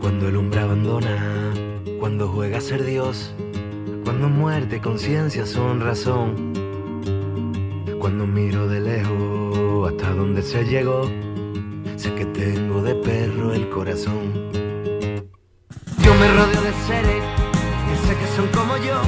Cuando 0.00 0.28
el 0.28 0.36
hombre 0.36 0.60
abandona, 0.60 1.52
cuando 2.00 2.28
juega 2.28 2.58
a 2.58 2.60
ser 2.60 2.84
Dios, 2.84 3.32
cuando 4.04 4.28
muerte, 4.28 4.80
conciencia 4.80 5.44
son 5.46 5.80
razón. 5.80 6.47
Cuando 8.08 8.26
miro 8.26 8.66
de 8.66 8.80
lejos 8.80 9.92
hasta 9.92 10.14
donde 10.14 10.40
se 10.40 10.64
llegó, 10.64 11.10
sé 11.96 12.14
que 12.14 12.24
tengo 12.24 12.80
de 12.80 12.94
perro 12.94 13.52
el 13.52 13.68
corazón. 13.68 14.32
Yo 16.02 16.14
me 16.14 16.28
rodeo 16.32 16.62
de 16.62 16.72
seres 16.86 17.22
que 17.84 18.06
sé 18.06 18.16
que 18.16 18.26
son 18.34 18.48
como 18.48 18.78
yo, 18.78 18.98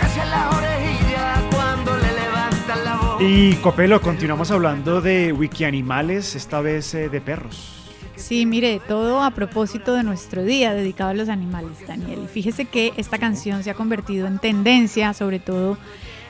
hacia 0.00 0.24
las 0.24 0.54
orejillas 0.54 1.42
cuando 1.52 1.96
le 1.96 2.12
levantan 2.12 2.84
la 2.84 2.94
voz. 2.94 3.22
Y 3.22 3.54
Copelo, 3.56 4.00
continuamos 4.00 4.52
hablando 4.52 5.00
de 5.00 5.32
Wikianimales, 5.32 6.36
esta 6.36 6.60
vez 6.60 6.94
eh, 6.94 7.08
de 7.08 7.20
perros. 7.20 7.72
Sí, 8.14 8.46
mire, 8.46 8.80
todo 8.86 9.20
a 9.20 9.32
propósito 9.32 9.94
de 9.94 10.04
nuestro 10.04 10.44
día 10.44 10.74
dedicado 10.74 11.10
a 11.10 11.14
los 11.14 11.28
animales, 11.28 11.84
Daniel. 11.88 12.20
Y 12.24 12.28
fíjese 12.28 12.66
que 12.66 12.92
esta 12.98 13.18
canción 13.18 13.64
se 13.64 13.70
ha 13.70 13.74
convertido 13.74 14.28
en 14.28 14.38
tendencia, 14.38 15.12
sobre 15.12 15.40
todo 15.40 15.76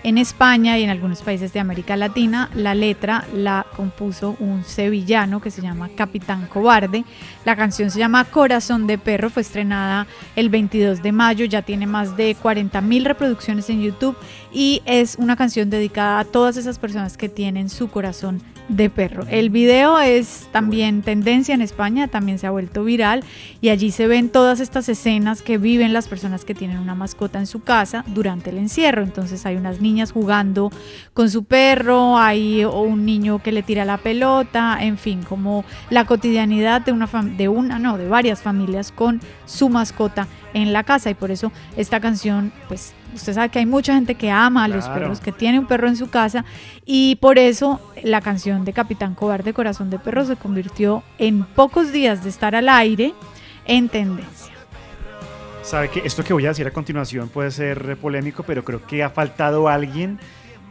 en 0.02 0.18
España 0.18 0.78
y 0.78 0.82
en 0.82 0.90
algunos 0.90 1.22
países 1.22 1.52
de 1.52 1.60
América 1.60 1.96
Latina. 1.96 2.50
La 2.54 2.74
letra 2.74 3.24
la 3.34 3.66
compuso 3.76 4.36
un 4.40 4.64
sevillano 4.64 5.40
que 5.40 5.50
se 5.50 5.62
llama 5.62 5.90
Capitán 5.96 6.46
Cobarde. 6.46 7.04
La 7.44 7.56
canción 7.56 7.90
se 7.90 7.98
llama 7.98 8.24
Corazón 8.24 8.86
de 8.86 8.98
Perro, 8.98 9.30
fue 9.30 9.42
estrenada 9.42 10.06
el 10.34 10.48
22 10.48 11.02
de 11.02 11.12
mayo, 11.12 11.44
ya 11.44 11.62
tiene 11.62 11.86
más 11.86 12.16
de 12.16 12.34
40 12.34 12.80
mil 12.80 13.04
reproducciones 13.04 13.70
en 13.70 13.82
YouTube 13.82 14.16
y 14.52 14.82
es 14.84 15.16
una 15.16 15.36
canción 15.36 15.70
dedicada 15.70 16.20
a 16.20 16.24
todas 16.24 16.56
esas 16.56 16.78
personas 16.78 17.16
que 17.16 17.28
tienen 17.28 17.68
su 17.68 17.88
corazón 17.88 18.42
de 18.68 18.90
perro. 18.90 19.24
El 19.28 19.50
video 19.50 19.98
es 20.00 20.48
también 20.52 21.02
tendencia 21.02 21.54
en 21.54 21.62
España, 21.62 22.08
también 22.08 22.38
se 22.38 22.46
ha 22.46 22.50
vuelto 22.50 22.84
viral 22.84 23.24
y 23.60 23.68
allí 23.68 23.90
se 23.90 24.06
ven 24.06 24.28
todas 24.28 24.60
estas 24.60 24.88
escenas 24.88 25.42
que 25.42 25.58
viven 25.58 25.92
las 25.92 26.08
personas 26.08 26.44
que 26.44 26.54
tienen 26.54 26.78
una 26.78 26.94
mascota 26.94 27.38
en 27.38 27.46
su 27.46 27.62
casa 27.62 28.04
durante 28.08 28.50
el 28.50 28.58
encierro. 28.58 29.02
Entonces 29.02 29.46
hay 29.46 29.56
unas 29.56 29.80
niñas 29.80 30.12
jugando 30.12 30.70
con 31.14 31.30
su 31.30 31.44
perro, 31.44 32.18
hay 32.18 32.64
un 32.64 33.04
niño 33.04 33.42
que 33.42 33.52
le 33.52 33.62
tira 33.62 33.84
la 33.84 33.98
pelota, 33.98 34.78
en 34.80 34.98
fin, 34.98 35.22
como 35.22 35.64
la 35.90 36.04
cotidianidad 36.04 36.82
de 36.82 36.92
una 36.92 37.06
de 37.36 37.48
una, 37.48 37.78
no, 37.78 37.98
de 37.98 38.08
varias 38.08 38.42
familias 38.42 38.92
con 38.92 39.20
su 39.44 39.68
mascota 39.68 40.26
en 40.54 40.72
la 40.72 40.84
casa 40.84 41.10
y 41.10 41.14
por 41.14 41.30
eso 41.30 41.52
esta 41.76 42.00
canción 42.00 42.52
pues 42.68 42.94
usted 43.16 43.34
sabe 43.34 43.48
que 43.48 43.58
hay 43.58 43.66
mucha 43.66 43.94
gente 43.94 44.14
que 44.14 44.30
ama 44.30 44.64
a 44.64 44.68
los 44.68 44.84
Claro. 44.84 45.00
perros, 45.00 45.20
que 45.20 45.32
tiene 45.32 45.58
un 45.58 45.66
perro 45.66 45.88
en 45.88 45.96
su 45.96 46.08
casa 46.08 46.44
y 46.84 47.16
por 47.16 47.38
eso 47.38 47.80
la 48.04 48.20
canción 48.20 48.64
de 48.64 48.72
Capitán 48.72 49.14
Cobarde 49.14 49.52
Corazón 49.52 49.90
de 49.90 49.98
Perro 49.98 50.24
se 50.24 50.36
convirtió 50.36 51.02
en 51.18 51.44
pocos 51.44 51.92
días 51.92 52.22
de 52.22 52.30
estar 52.30 52.54
al 52.54 52.68
aire 52.68 53.12
en 53.66 53.88
tendencia. 53.88 54.52
Sabe 55.62 55.90
que 55.90 56.00
esto 56.04 56.22
que 56.22 56.32
voy 56.32 56.46
a 56.46 56.50
decir 56.50 56.66
a 56.66 56.70
continuación 56.70 57.28
puede 57.28 57.50
ser 57.50 57.96
polémico, 57.96 58.44
pero 58.44 58.64
creo 58.64 58.86
que 58.86 59.02
ha 59.02 59.10
faltado 59.10 59.68
alguien 59.68 60.20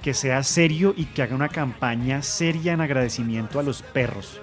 que 0.01 0.13
sea 0.13 0.41
serio 0.43 0.93
y 0.95 1.05
que 1.05 1.21
haga 1.23 1.35
una 1.35 1.49
campaña 1.49 2.21
seria 2.21 2.71
en 2.73 2.79
agradecimiento 2.81 3.59
a 3.59 3.63
los 3.63 3.81
perros. 3.81 4.39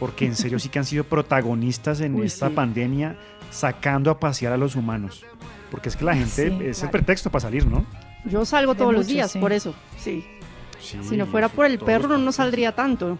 Porque 0.00 0.26
en 0.26 0.34
serio 0.34 0.58
sí 0.58 0.68
que 0.70 0.78
han 0.80 0.84
sido 0.84 1.04
protagonistas 1.04 2.00
en 2.00 2.14
Uy, 2.20 2.26
esta 2.26 2.48
sí. 2.48 2.54
pandemia 2.54 3.16
sacando 3.50 4.10
a 4.10 4.18
pasear 4.20 4.52
a 4.52 4.56
los 4.56 4.76
humanos. 4.76 5.24
Porque 5.70 5.88
es 5.88 5.96
que 5.96 6.04
la 6.04 6.14
gente 6.14 6.48
Sí, 6.50 6.58
es 6.64 6.82
el 6.82 6.90
pretexto 6.90 7.30
para 7.30 7.42
salir, 7.42 7.66
¿no? 7.66 7.84
Yo 8.24 8.44
salgo 8.44 8.74
todos 8.74 8.92
los 8.92 9.06
días, 9.06 9.32
sí. 9.32 9.38
por 9.38 9.52
eso, 9.52 9.74
sí. 9.98 10.24
Sí, 10.80 10.98
Si 11.02 11.16
no 11.16 11.26
fuera 11.26 11.48
por 11.48 11.66
el 11.66 11.78
perro, 11.78 12.18
no 12.18 12.32
saldría 12.32 12.72
tanto. 12.72 13.18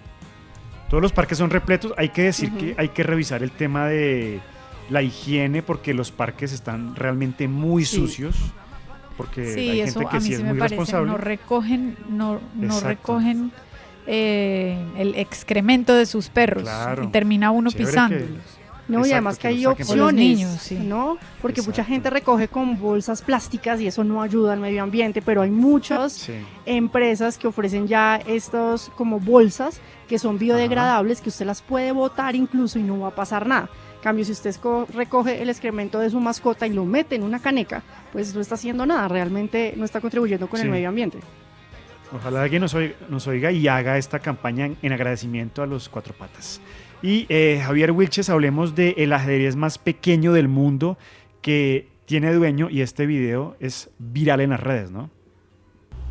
Todos 0.89 1.03
los 1.03 1.13
parques 1.13 1.39
son 1.39 1.51
repletos. 1.51 1.93
Hay 1.97 2.11
que 2.11 2.23
decir 2.23 2.53
que 2.53 2.75
hay 2.79 2.91
que 2.91 3.03
revisar 3.03 3.43
el 3.43 3.51
tema 3.51 3.87
de 3.89 4.41
la 4.91 5.03
higiene 5.03 5.63
porque 5.63 5.95
los 5.95 6.13
parques 6.13 6.53
están 6.53 6.95
realmente 6.95 7.49
muy 7.49 7.85
Sí. 7.85 7.97
sucios. 7.97 8.37
Porque 9.17 9.53
Sí, 9.55 9.71
hay 9.71 9.81
eso 9.81 9.99
gente 10.01 10.11
que 10.11 10.17
a 10.17 10.21
mí 10.21 10.25
sí 10.27 10.29
sí 10.29 10.35
es 10.35 10.43
me 10.43 10.51
muy 10.51 10.59
parece, 10.59 10.77
responsable. 10.77 11.11
no 11.11 11.17
recogen, 11.17 11.97
no, 12.09 12.41
recogen 12.85 13.51
eh, 14.07 14.79
el 14.99 15.17
excremento 15.17 15.93
de 15.95 16.07
sus 16.07 16.29
perros 16.29 16.63
Claro. 16.63 17.03
y 17.05 17.07
termina 17.09 17.51
uno 17.51 17.71
Chévere 17.71 17.85
que- 17.87 17.91
pisándolos. 17.91 18.56
No, 18.89 19.05
y 19.05 19.11
además 19.13 19.37
que 19.37 19.43
que 19.43 19.49
hay 19.49 19.67
opciones, 19.67 20.15
niños, 20.15 20.59
sí. 20.63 20.77
¿no? 20.77 21.19
Porque 21.43 21.61
mucha 21.63 21.83
gente 21.85 22.09
recoge 22.09 22.47
con 22.49 22.79
bolsas 22.81 23.21
plásticas 23.23 23.81
y 23.81 23.89
eso 23.89 24.05
no 24.05 24.23
ayuda 24.23 24.53
al 24.53 24.61
medio 24.61 24.83
ambiente, 24.83 25.23
pero 25.23 25.43
hay 25.43 25.51
muchas 25.51 26.13
Sí. 26.13 26.35
empresas 26.67 27.37
que 27.39 27.49
ofrecen 27.49 27.89
ya 27.89 28.17
estos 28.27 28.91
como 28.97 29.19
bolsas 29.19 29.81
que 30.09 30.19
son 30.21 30.39
biodegradables, 30.39 31.21
que 31.21 31.31
usted 31.31 31.47
las 31.47 31.63
puede 31.63 31.91
botar 31.91 32.37
incluso 32.37 32.79
y 32.79 32.83
no 32.83 33.01
va 33.01 33.09
a 33.09 33.15
pasar 33.15 33.47
nada. 33.47 33.69
En 33.97 34.03
cambio, 34.03 34.25
si 34.25 34.31
usted 34.33 34.55
recoge 34.95 35.43
el 35.43 35.49
excremento 35.49 35.99
de 35.99 36.11
su 36.11 36.21
mascota 36.21 36.65
y 36.67 36.73
lo 36.73 36.85
mete 36.85 37.17
en 37.17 37.25
una 37.25 37.41
caneca, 37.41 37.83
pues 38.13 38.33
no 38.37 38.41
está 38.41 38.55
haciendo 38.55 38.87
nada, 38.87 39.09
realmente 39.09 39.75
no 39.77 39.85
está 39.85 40.01
contribuyendo 40.01 40.49
con 40.49 40.61
Sí. 40.61 40.67
el 40.67 40.71
medio 40.71 40.89
ambiente. 40.91 41.19
Ojalá 42.13 42.43
alguien 42.43 42.63
nos 42.63 43.27
oiga, 43.27 43.51
y 43.51 43.67
haga 43.69 43.99
esta 43.99 44.21
campaña 44.21 44.67
en, 44.67 44.77
en 44.83 44.93
agradecimiento 44.93 45.63
a 45.63 45.67
los 45.67 45.89
cuatro 45.89 46.15
patas. 46.15 46.61
Y 47.03 47.27
eh, 47.29 47.61
Javier 47.65 47.93
Wilches, 47.93 48.31
hablemos 48.31 48.75
del 48.75 49.13
ajedrez 49.13 49.57
más 49.57 49.79
pequeño 49.79 50.33
del 50.33 50.49
mundo 50.49 50.99
que 51.43 51.89
tiene 52.07 52.33
dueño 52.33 52.69
y 52.71 52.81
este 52.81 53.07
video 53.07 53.57
es 53.61 53.91
viral 53.99 54.41
en 54.41 54.51
las 54.51 54.61
redes, 54.61 54.91
¿no? 54.91 55.11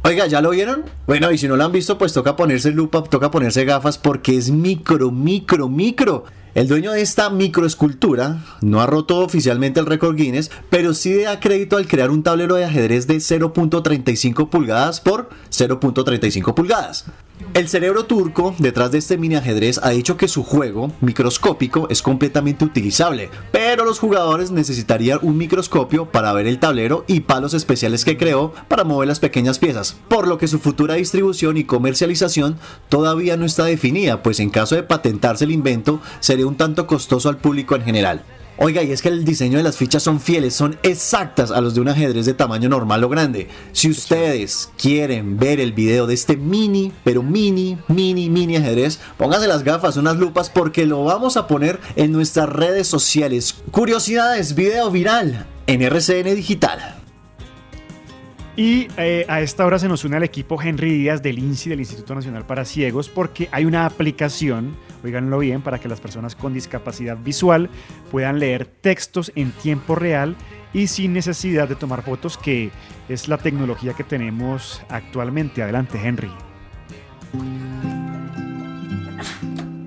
Oiga, 0.03 0.27
¿ya 0.27 0.39
lo 0.39 0.51
vieron? 0.51 0.83
Bueno, 1.07 1.31
y 1.31 1.37
si 1.37 1.47
no 1.47 1.55
lo 1.55 1.65
han 1.65 1.71
visto, 1.71 1.97
pues 1.97 2.13
toca 2.13 2.35
ponerse 2.35 2.69
lupa, 2.69 3.03
toca 3.03 3.31
ponerse 3.31 3.65
gafas 3.65 3.97
porque 3.97 4.37
es 4.37 4.51
micro, 4.51 5.09
micro, 5.09 5.67
micro. 5.67 6.25
El 6.55 6.69
dueño 6.69 6.93
de 6.93 7.01
esta 7.01 7.29
microescultura 7.29 8.37
no 8.61 8.79
ha 8.79 8.85
roto 8.85 9.19
oficialmente 9.19 9.81
el 9.81 9.85
récord 9.85 10.15
Guinness, 10.15 10.49
pero 10.69 10.93
sí 10.93 11.13
da 11.21 11.41
crédito 11.41 11.75
al 11.75 11.85
crear 11.85 12.09
un 12.09 12.23
tablero 12.23 12.55
de 12.55 12.63
ajedrez 12.63 13.07
de 13.07 13.17
0.35 13.17 14.49
pulgadas 14.49 15.01
por 15.01 15.27
0.35 15.51 16.53
pulgadas. 16.53 17.07
El 17.53 17.69
cerebro 17.69 18.05
turco 18.05 18.53
detrás 18.59 18.91
de 18.91 18.97
este 18.97 19.17
mini 19.17 19.35
ajedrez 19.35 19.79
ha 19.81 19.89
dicho 19.89 20.17
que 20.17 20.27
su 20.27 20.43
juego 20.43 20.91
microscópico 21.01 21.87
es 21.89 22.01
completamente 22.01 22.65
utilizable, 22.65 23.29
pero 23.51 23.85
los 23.85 23.99
jugadores 23.99 24.51
necesitarían 24.51 25.19
un 25.21 25.37
microscopio 25.37 26.05
para 26.11 26.33
ver 26.33 26.47
el 26.47 26.59
tablero 26.59 27.05
y 27.07 27.21
palos 27.21 27.53
especiales 27.53 28.03
que 28.03 28.17
creó 28.17 28.53
para 28.67 28.83
mover 28.83 29.07
las 29.07 29.19
pequeñas 29.19 29.59
piezas, 29.59 29.95
por 30.09 30.27
lo 30.27 30.37
que 30.37 30.49
su 30.49 30.59
futura 30.59 30.95
distribución 30.95 31.55
y 31.57 31.63
comercialización 31.63 32.57
todavía 32.89 33.37
no 33.37 33.45
está 33.45 33.65
definida, 33.65 34.21
pues 34.21 34.39
en 34.39 34.49
caso 34.49 34.75
de 34.75 34.83
patentarse 34.83 35.45
el 35.45 35.51
invento 35.51 36.01
sería 36.19 36.47
un 36.47 36.57
tanto 36.57 36.87
costoso 36.87 37.29
al 37.29 37.37
público 37.37 37.75
en 37.75 37.83
general. 37.83 38.23
Oiga, 38.57 38.83
y 38.83 38.91
es 38.91 39.01
que 39.01 39.09
el 39.09 39.25
diseño 39.25 39.57
de 39.57 39.63
las 39.63 39.75
fichas 39.75 40.01
son 40.01 40.21
fieles, 40.21 40.55
son 40.55 40.77
exactas 40.81 41.51
a 41.51 41.59
los 41.59 41.75
de 41.75 41.81
un 41.81 41.89
ajedrez 41.89 42.25
de 42.25 42.33
tamaño 42.33 42.69
normal 42.69 43.03
o 43.03 43.09
grande. 43.09 43.49
Si 43.73 43.89
ustedes 43.89 44.69
quieren 44.77 45.37
ver 45.37 45.59
el 45.59 45.73
video 45.73 46.07
de 46.07 46.13
este 46.13 46.37
mini, 46.37 46.93
pero 47.03 47.21
mini, 47.21 47.77
mini, 47.89 48.29
mini 48.29 48.55
ajedrez, 48.55 48.99
pónganse 49.17 49.47
las 49.47 49.63
gafas, 49.63 49.97
unas 49.97 50.15
lupas, 50.15 50.49
porque 50.49 50.85
lo 50.85 51.03
vamos 51.03 51.35
a 51.35 51.47
poner 51.47 51.81
en 51.97 52.13
nuestras 52.13 52.47
redes 52.47 52.87
sociales. 52.87 53.55
Curiosidades, 53.71 54.55
video 54.55 54.89
viral 54.89 55.45
en 55.67 55.81
RCN 55.81 56.35
Digital. 56.35 57.04
Y 58.57 58.87
eh, 58.97 59.25
a 59.27 59.41
esta 59.41 59.65
hora 59.65 59.79
se 59.79 59.89
nos 59.89 60.05
une 60.05 60.15
al 60.15 60.23
equipo 60.23 60.61
Henry 60.61 60.93
Díaz 60.93 61.21
del 61.21 61.39
INSI, 61.39 61.69
del 61.69 61.79
Instituto 61.79 62.15
Nacional 62.15 62.45
para 62.45 62.63
Ciegos, 62.63 63.09
porque 63.09 63.49
hay 63.51 63.65
una 63.65 63.85
aplicación, 63.85 64.77
oiganlo 65.03 65.39
bien, 65.39 65.61
para 65.61 65.79
que 65.79 65.89
las 65.89 65.99
personas 65.99 66.35
con 66.37 66.53
discapacidad 66.53 67.17
visual 67.17 67.69
puedan 68.11 68.39
leer 68.39 68.65
textos 68.65 69.33
en 69.35 69.51
tiempo 69.51 69.95
real 69.95 70.37
y 70.73 70.87
sin 70.87 71.11
necesidad 71.11 71.67
de 71.67 71.75
tomar 71.75 72.03
fotos, 72.03 72.37
que 72.37 72.71
es 73.09 73.27
la 73.27 73.37
tecnología 73.37 73.93
que 73.93 74.05
tenemos 74.05 74.81
actualmente. 74.87 75.61
Adelante, 75.61 75.99
Henry. 76.01 76.31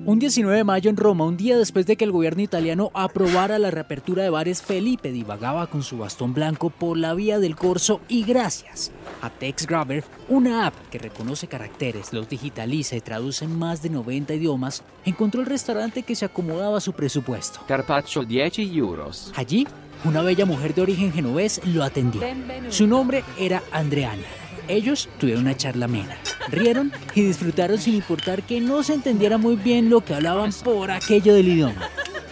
Un 0.08 0.18
19 0.18 0.56
de 0.56 0.64
mayo 0.64 0.88
en 0.88 0.96
Roma, 0.96 1.26
un 1.26 1.36
día 1.36 1.58
después 1.58 1.84
de 1.84 1.96
que 1.96 2.04
el 2.06 2.12
gobierno 2.12 2.40
italiano 2.40 2.90
aprobara 2.94 3.58
la 3.58 3.70
reapertura 3.70 4.22
de 4.22 4.30
bares, 4.30 4.62
Felipe 4.62 5.12
divagaba 5.12 5.66
con 5.66 5.82
su 5.82 5.98
bastón 5.98 6.32
blanco 6.32 6.70
por 6.70 6.96
la 6.96 7.12
vía 7.12 7.38
del 7.38 7.56
Corso 7.56 8.00
y 8.08 8.24
gracias 8.24 8.90
a 9.20 9.28
TextGrabber, 9.28 10.04
una 10.30 10.66
app 10.66 10.74
que 10.90 10.98
reconoce 10.98 11.46
caracteres, 11.46 12.14
los 12.14 12.26
digitaliza 12.26 12.96
y 12.96 13.02
traduce 13.02 13.44
en 13.44 13.58
más 13.58 13.82
de 13.82 13.90
90 13.90 14.32
idiomas, 14.32 14.82
encontró 15.04 15.42
el 15.42 15.46
restaurante 15.46 16.02
que 16.02 16.14
se 16.14 16.24
acomodaba 16.24 16.78
a 16.78 16.80
su 16.80 16.94
presupuesto. 16.94 17.60
Carpaccio 17.68 18.24
10 18.24 18.60
euros. 18.60 19.30
Allí, 19.36 19.68
una 20.06 20.22
bella 20.22 20.46
mujer 20.46 20.74
de 20.74 20.80
origen 20.80 21.12
genovés 21.12 21.60
lo 21.66 21.84
atendió. 21.84 22.22
Su 22.70 22.86
nombre 22.86 23.24
era 23.38 23.62
Andreana. 23.72 24.24
Ellos 24.66 25.08
tuvieron 25.18 25.44
una 25.44 25.56
charla 25.56 25.84
amena, 25.84 26.16
rieron 26.50 26.92
y 27.14 27.22
disfrutaron 27.22 27.78
sin 27.78 27.94
importar 27.94 28.42
que 28.42 28.60
no 28.60 28.82
se 28.82 28.94
entendiera 28.94 29.38
muy 29.38 29.56
bien 29.56 29.90
lo 29.90 30.00
que 30.04 30.14
hablaban 30.14 30.52
por 30.64 30.90
aquello 30.90 31.34
del 31.34 31.48
idioma. 31.48 31.88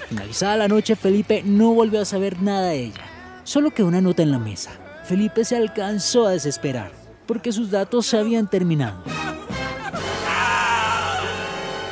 Finalizada 0.09 0.57
la 0.57 0.69
noche, 0.69 0.97
Felipe 0.97 1.43
no 1.45 1.73
volvió 1.73 2.01
a 2.01 2.05
saber 2.05 2.41
nada 2.43 2.69
de 2.69 2.85
ella. 2.85 3.03
Solo 3.45 3.71
quedó 3.71 3.87
una 3.87 4.01
nota 4.01 4.23
en 4.23 4.31
la 4.31 4.39
mesa. 4.39 4.73
Felipe 5.05 5.45
se 5.45 5.57
alcanzó 5.57 6.27
a 6.27 6.33
desesperar 6.33 6.91
porque 7.27 7.53
sus 7.53 7.71
datos 7.71 8.07
se 8.07 8.19
habían 8.19 8.49
terminado. 8.49 9.03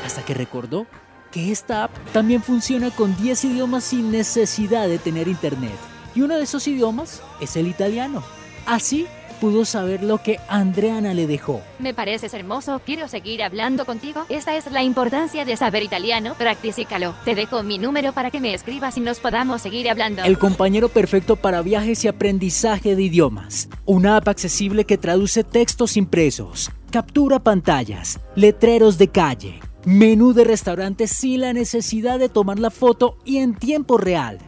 Hasta 0.04 0.24
que 0.24 0.34
recordó 0.34 0.86
que 1.32 1.50
esta 1.50 1.84
app 1.84 1.90
también 2.12 2.42
funciona 2.42 2.90
con 2.90 3.16
10 3.16 3.46
idiomas 3.46 3.84
sin 3.84 4.12
necesidad 4.12 4.88
de 4.88 4.98
tener 4.98 5.26
internet. 5.26 5.74
Y 6.14 6.22
uno 6.22 6.36
de 6.36 6.44
esos 6.44 6.66
idiomas 6.68 7.22
es 7.40 7.56
el 7.56 7.66
italiano. 7.66 8.22
Así 8.66 9.06
pudo 9.44 9.66
saber 9.66 10.02
lo 10.02 10.22
que 10.22 10.40
Andreana 10.48 11.12
le 11.12 11.26
dejó. 11.26 11.60
Me 11.78 11.92
pareces 11.92 12.32
hermoso, 12.32 12.80
quiero 12.82 13.08
seguir 13.08 13.42
hablando 13.42 13.84
contigo. 13.84 14.24
Esta 14.30 14.56
es 14.56 14.72
la 14.72 14.82
importancia 14.82 15.44
de 15.44 15.54
saber 15.54 15.82
italiano, 15.82 16.34
practícalo. 16.38 17.14
Te 17.26 17.34
dejo 17.34 17.62
mi 17.62 17.76
número 17.76 18.14
para 18.14 18.30
que 18.30 18.40
me 18.40 18.54
escribas 18.54 18.96
y 18.96 19.00
nos 19.00 19.20
podamos 19.20 19.60
seguir 19.60 19.90
hablando. 19.90 20.22
El 20.22 20.38
compañero 20.38 20.88
perfecto 20.88 21.36
para 21.36 21.60
viajes 21.60 22.06
y 22.06 22.08
aprendizaje 22.08 22.96
de 22.96 23.02
idiomas. 23.02 23.68
Una 23.84 24.16
app 24.16 24.28
accesible 24.28 24.86
que 24.86 24.96
traduce 24.96 25.44
textos 25.44 25.98
impresos, 25.98 26.70
captura 26.90 27.38
pantallas, 27.38 28.20
letreros 28.36 28.96
de 28.96 29.08
calle, 29.08 29.60
menú 29.84 30.32
de 30.32 30.44
restaurantes 30.44 31.10
sin 31.10 31.42
la 31.42 31.52
necesidad 31.52 32.18
de 32.18 32.30
tomar 32.30 32.58
la 32.58 32.70
foto 32.70 33.18
y 33.26 33.40
en 33.40 33.54
tiempo 33.54 33.98
real. 33.98 34.38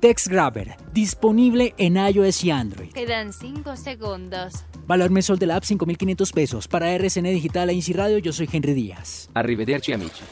TextGrabber, 0.00 0.76
disponible 0.94 1.74
en 1.76 1.96
iOS 1.96 2.44
y 2.44 2.50
Android. 2.50 2.90
Quedan 2.92 3.34
5 3.34 3.76
segundos. 3.76 4.64
Valor 4.86 5.10
mensual 5.10 5.38
de 5.38 5.46
la 5.46 5.56
app 5.56 5.64
5.500 5.64 6.32
pesos. 6.32 6.68
Para 6.68 6.90
RCN 6.92 7.24
Digital 7.24 7.68
e 7.68 7.74
Inci 7.74 7.92
Radio, 7.92 8.16
yo 8.18 8.32
soy 8.32 8.48
Henry 8.50 8.72
Díaz. 8.72 9.28
Arrivederci 9.34 9.92
amici. 9.92 10.22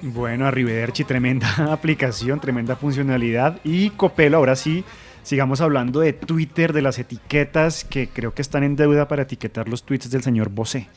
Bueno, 0.00 0.46
Arrivederci, 0.46 1.04
tremenda 1.04 1.72
aplicación, 1.72 2.40
tremenda 2.40 2.74
funcionalidad. 2.74 3.60
Y 3.64 3.90
Copelo, 3.90 4.38
ahora 4.38 4.56
sí, 4.56 4.82
sigamos 5.22 5.60
hablando 5.60 6.00
de 6.00 6.14
Twitter, 6.14 6.72
de 6.72 6.82
las 6.82 6.98
etiquetas 6.98 7.84
que 7.84 8.08
creo 8.08 8.32
que 8.32 8.40
están 8.40 8.64
en 8.64 8.76
deuda 8.76 9.08
para 9.08 9.22
etiquetar 9.22 9.68
los 9.68 9.82
tweets 9.82 10.10
del 10.10 10.22
señor 10.22 10.48
Bosé. 10.48 10.88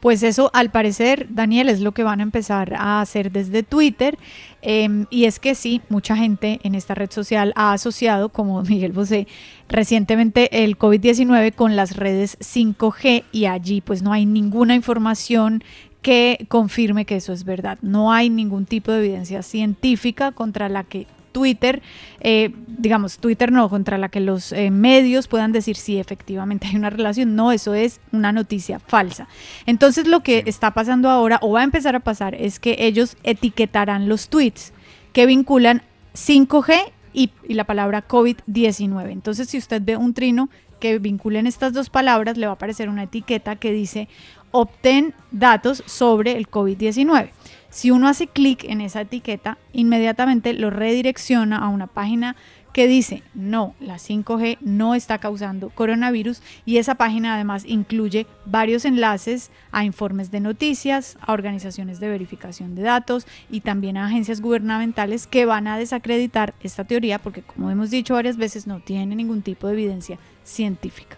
Pues 0.00 0.22
eso, 0.22 0.50
al 0.54 0.70
parecer, 0.70 1.26
Daniel, 1.30 1.68
es 1.68 1.80
lo 1.80 1.92
que 1.92 2.02
van 2.02 2.20
a 2.20 2.22
empezar 2.22 2.74
a 2.74 3.02
hacer 3.02 3.30
desde 3.30 3.62
Twitter. 3.62 4.18
Eh, 4.62 5.04
y 5.10 5.26
es 5.26 5.38
que 5.38 5.54
sí, 5.54 5.82
mucha 5.90 6.16
gente 6.16 6.58
en 6.62 6.74
esta 6.74 6.94
red 6.94 7.10
social 7.10 7.52
ha 7.54 7.72
asociado, 7.72 8.30
como 8.30 8.62
Miguel 8.64 8.92
Bosé, 8.92 9.26
recientemente 9.68 10.64
el 10.64 10.78
COVID-19 10.78 11.54
con 11.54 11.76
las 11.76 11.96
redes 11.96 12.38
5G 12.40 13.24
y 13.30 13.44
allí 13.44 13.80
pues 13.82 14.02
no 14.02 14.12
hay 14.12 14.26
ninguna 14.26 14.74
información 14.74 15.62
que 16.02 16.46
confirme 16.48 17.04
que 17.04 17.16
eso 17.16 17.32
es 17.32 17.44
verdad. 17.44 17.78
No 17.82 18.12
hay 18.12 18.30
ningún 18.30 18.64
tipo 18.64 18.90
de 18.90 18.98
evidencia 19.00 19.42
científica 19.42 20.32
contra 20.32 20.68
la 20.68 20.84
que 20.84 21.06
Twitter, 21.32 21.82
eh, 22.20 22.54
digamos, 22.66 23.18
Twitter 23.18 23.52
no, 23.52 23.68
contra 23.68 23.98
la 23.98 24.08
que 24.08 24.20
los 24.20 24.52
eh, 24.52 24.70
medios 24.70 25.28
puedan 25.28 25.52
decir 25.52 25.76
si 25.76 25.98
efectivamente 25.98 26.66
hay 26.66 26.76
una 26.76 26.90
relación. 26.90 27.34
No, 27.34 27.52
eso 27.52 27.74
es 27.74 28.00
una 28.12 28.32
noticia 28.32 28.78
falsa. 28.78 29.28
Entonces 29.66 30.06
lo 30.06 30.20
que 30.20 30.44
está 30.46 30.72
pasando 30.72 31.08
ahora 31.10 31.38
o 31.42 31.52
va 31.52 31.60
a 31.60 31.64
empezar 31.64 31.96
a 31.96 32.00
pasar 32.00 32.34
es 32.34 32.60
que 32.60 32.76
ellos 32.78 33.16
etiquetarán 33.22 34.08
los 34.08 34.28
tweets 34.28 34.72
que 35.12 35.26
vinculan 35.26 35.82
5G 36.14 36.92
y, 37.12 37.30
y 37.48 37.54
la 37.54 37.64
palabra 37.64 38.06
COVID-19. 38.06 39.10
Entonces 39.10 39.48
si 39.48 39.58
usted 39.58 39.82
ve 39.84 39.96
un 39.96 40.14
trino 40.14 40.48
que 40.80 40.98
vinculen 40.98 41.46
estas 41.46 41.72
dos 41.72 41.90
palabras, 41.90 42.36
le 42.36 42.46
va 42.46 42.52
a 42.52 42.54
aparecer 42.54 42.88
una 42.88 43.04
etiqueta 43.04 43.56
que 43.56 43.72
dice 43.72 44.08
obtén 44.50 45.14
datos 45.30 45.82
sobre 45.86 46.36
el 46.36 46.50
COVID-19. 46.50 47.30
Si 47.70 47.92
uno 47.92 48.08
hace 48.08 48.26
clic 48.26 48.64
en 48.64 48.80
esa 48.80 49.02
etiqueta, 49.02 49.56
inmediatamente 49.72 50.52
lo 50.54 50.70
redirecciona 50.70 51.58
a 51.58 51.68
una 51.68 51.86
página 51.86 52.36
que 52.72 52.86
dice, 52.86 53.22
no, 53.34 53.74
la 53.80 53.96
5G 53.96 54.58
no 54.60 54.94
está 54.94 55.18
causando 55.18 55.70
coronavirus 55.70 56.40
y 56.64 56.76
esa 56.76 56.94
página 56.94 57.34
además 57.34 57.64
incluye 57.66 58.26
varios 58.44 58.84
enlaces 58.84 59.50
a 59.72 59.84
informes 59.84 60.30
de 60.30 60.40
noticias, 60.40 61.18
a 61.20 61.32
organizaciones 61.32 62.00
de 62.00 62.08
verificación 62.08 62.74
de 62.74 62.82
datos 62.82 63.26
y 63.50 63.60
también 63.60 63.96
a 63.96 64.06
agencias 64.06 64.40
gubernamentales 64.40 65.26
que 65.26 65.46
van 65.46 65.66
a 65.66 65.78
desacreditar 65.78 66.54
esta 66.60 66.84
teoría 66.84 67.18
porque 67.18 67.42
como 67.42 67.70
hemos 67.70 67.90
dicho 67.90 68.14
varias 68.14 68.36
veces 68.36 68.66
no 68.66 68.80
tiene 68.80 69.16
ningún 69.16 69.42
tipo 69.42 69.66
de 69.66 69.72
evidencia 69.74 70.18
científica. 70.44 71.16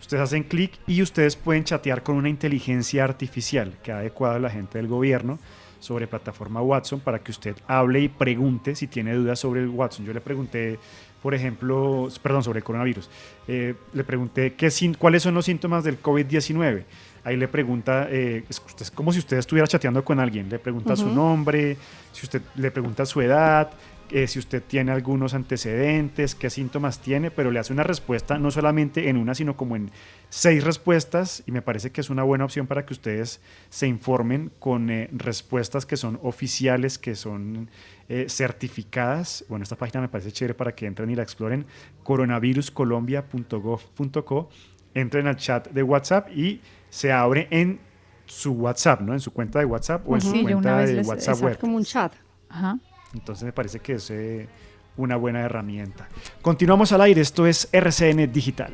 Ustedes 0.01 0.23
hacen 0.23 0.43
clic 0.45 0.73
y 0.87 1.03
ustedes 1.03 1.37
pueden 1.37 1.65
chatear 1.65 2.03
con 2.03 2.17
una 2.17 2.29
inteligencia 2.29 3.05
artificial 3.05 3.75
que 3.83 3.93
ha 3.93 3.99
adecuado 3.99 4.37
a 4.37 4.39
la 4.39 4.51
gente 4.51 4.79
del 4.79 4.89
gobierno 4.89 5.39
sobre 5.85 6.07
plataforma 6.07 6.63
Watson 6.63 7.01
para 7.01 7.19
que 7.19 7.31
usted 7.31 7.55
hable 7.67 8.01
y 8.01 8.09
pregunte 8.09 8.75
si 8.75 8.87
tiene 8.87 9.13
dudas 9.13 9.39
sobre 9.39 9.61
el 9.61 9.69
Watson. 9.69 10.07
Yo 10.07 10.15
le 10.15 10.21
pregunté 10.23 10.79
por 11.25 11.35
ejemplo, 11.35 12.11
perdón, 12.23 12.45
sobre 12.45 12.59
el 12.59 12.65
coronavirus. 12.65 13.09
Eh, 13.49 13.75
le 13.95 14.05
pregunté 14.05 14.53
qué, 14.53 14.71
cuáles 14.99 15.23
son 15.23 15.33
los 15.33 15.47
síntomas 15.47 15.83
del 15.83 16.03
COVID-19. 16.03 16.85
Ahí 17.25 17.39
le 17.39 17.49
pregunta, 17.49 18.09
eh, 18.11 18.45
es, 18.47 18.91
como 18.91 19.11
si 19.11 19.21
usted 19.21 19.39
estuviera 19.39 19.67
chateando 19.67 20.05
con 20.05 20.21
alguien. 20.21 20.51
Le 20.51 20.59
pregunta 20.59 20.95
su 20.95 21.09
nombre, 21.09 21.79
si 22.13 22.27
usted 22.27 22.43
le 22.57 22.71
pregunta 22.71 23.07
su 23.07 23.23
edad, 23.23 23.71
eh, 24.11 24.27
si 24.27 24.39
usted 24.39 24.63
tiene 24.63 24.93
algunos 24.93 25.35
antecedentes, 25.35 26.35
qué 26.35 26.51
síntomas 26.51 27.01
tiene, 27.01 27.31
pero 27.31 27.51
le 27.51 27.59
hace 27.59 27.73
una 27.73 27.83
respuesta 27.83 28.39
no 28.39 28.51
solamente 28.51 29.09
en 29.09 29.17
una, 29.17 29.35
sino 29.35 29.57
como 29.57 29.77
en 29.77 29.91
seis 30.29 30.65
respuestas 30.65 31.43
y 31.47 31.53
me 31.53 31.63
parece 31.63 31.91
que 31.93 32.01
es 32.01 32.11
una 32.11 32.23
buena 32.23 32.45
opción 32.45 32.67
para 32.67 32.85
que 32.87 32.93
ustedes 32.93 33.41
se 33.71 33.87
informen 33.87 34.51
con 34.59 34.91
eh, 34.91 35.09
respuestas 35.13 35.87
que 35.87 35.97
son 35.97 36.19
oficiales, 36.23 36.99
que 36.99 37.15
son 37.15 37.71
eh, 38.09 38.27
certificadas. 38.29 39.45
Bueno, 39.49 39.63
esta 39.63 39.77
página 39.77 40.01
me 40.01 40.09
parece 40.09 40.33
chévere 40.33 40.55
para 40.55 40.75
que 40.75 40.87
entren 40.87 41.11
y 41.11 41.15
la 41.15 41.23
exploren, 41.23 41.67
coronaviruscolombia.gov.co. 42.03 44.49
Entren 44.95 45.27
al 45.27 45.37
chat 45.37 45.69
de 45.71 45.83
WhatsApp 45.83 46.29
y 46.37 46.61
se 46.89 47.11
abre 47.13 47.49
en 47.51 47.81
su 48.27 48.53
WhatsApp, 48.53 49.01
¿no? 49.01 49.13
En 49.13 49.21
su 49.21 49.33
cuenta 49.33 49.59
de 49.59 49.65
WhatsApp 49.65 50.09
o 50.09 50.15
en 50.15 50.21
su 50.21 50.31
cuenta 50.43 50.57
una 50.57 50.77
vez 50.77 50.91
de 50.91 50.97
les- 50.97 51.07
WhatsApp 51.09 51.35
exacto, 51.35 51.47
web. 51.47 51.59
como 51.59 51.77
un 51.77 51.85
chat. 51.85 52.13
Ajá. 52.49 52.79
Entonces 53.15 53.45
me 53.45 53.53
parece 53.53 53.81
que 53.81 53.95
es 53.95 54.11
eh, 54.11 54.49
una 54.97 55.17
buena 55.17 55.41
herramienta. 55.41 56.09
Continuamos 56.43 56.93
al 56.93 57.01
aire, 57.01 57.21
esto 57.21 57.47
es 57.47 57.69
RCN 57.73 58.33
Digital. 58.33 58.73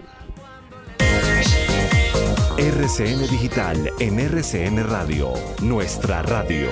RCN 2.59 3.21
Digital 3.31 3.91
en 4.01 4.21
RCN 4.21 4.87
Radio, 4.89 5.33
nuestra 5.63 6.23
radio. 6.23 6.69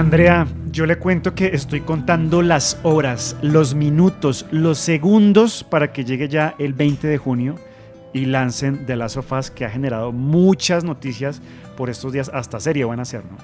Andrea, 0.00 0.46
yo 0.72 0.84
le 0.84 0.98
cuento 0.98 1.34
que 1.34 1.46
estoy 1.46 1.80
contando 1.80 2.42
las 2.42 2.78
horas, 2.82 3.34
los 3.40 3.74
minutos, 3.74 4.44
los 4.50 4.76
segundos 4.76 5.64
para 5.64 5.90
que 5.90 6.04
llegue 6.04 6.28
ya 6.28 6.54
el 6.58 6.74
20 6.74 7.06
de 7.08 7.16
junio 7.16 7.54
y 8.12 8.26
lancen 8.26 8.84
The 8.84 8.94
Last 8.96 9.16
of 9.16 9.32
Us, 9.32 9.50
que 9.50 9.64
ha 9.64 9.70
generado 9.70 10.12
muchas 10.12 10.84
noticias 10.84 11.40
por 11.78 11.88
estos 11.88 12.12
días. 12.12 12.30
Hasta 12.34 12.60
serie 12.60 12.84
van 12.84 12.98
a 12.98 13.02
hacer, 13.02 13.24
¿no? 13.24 13.38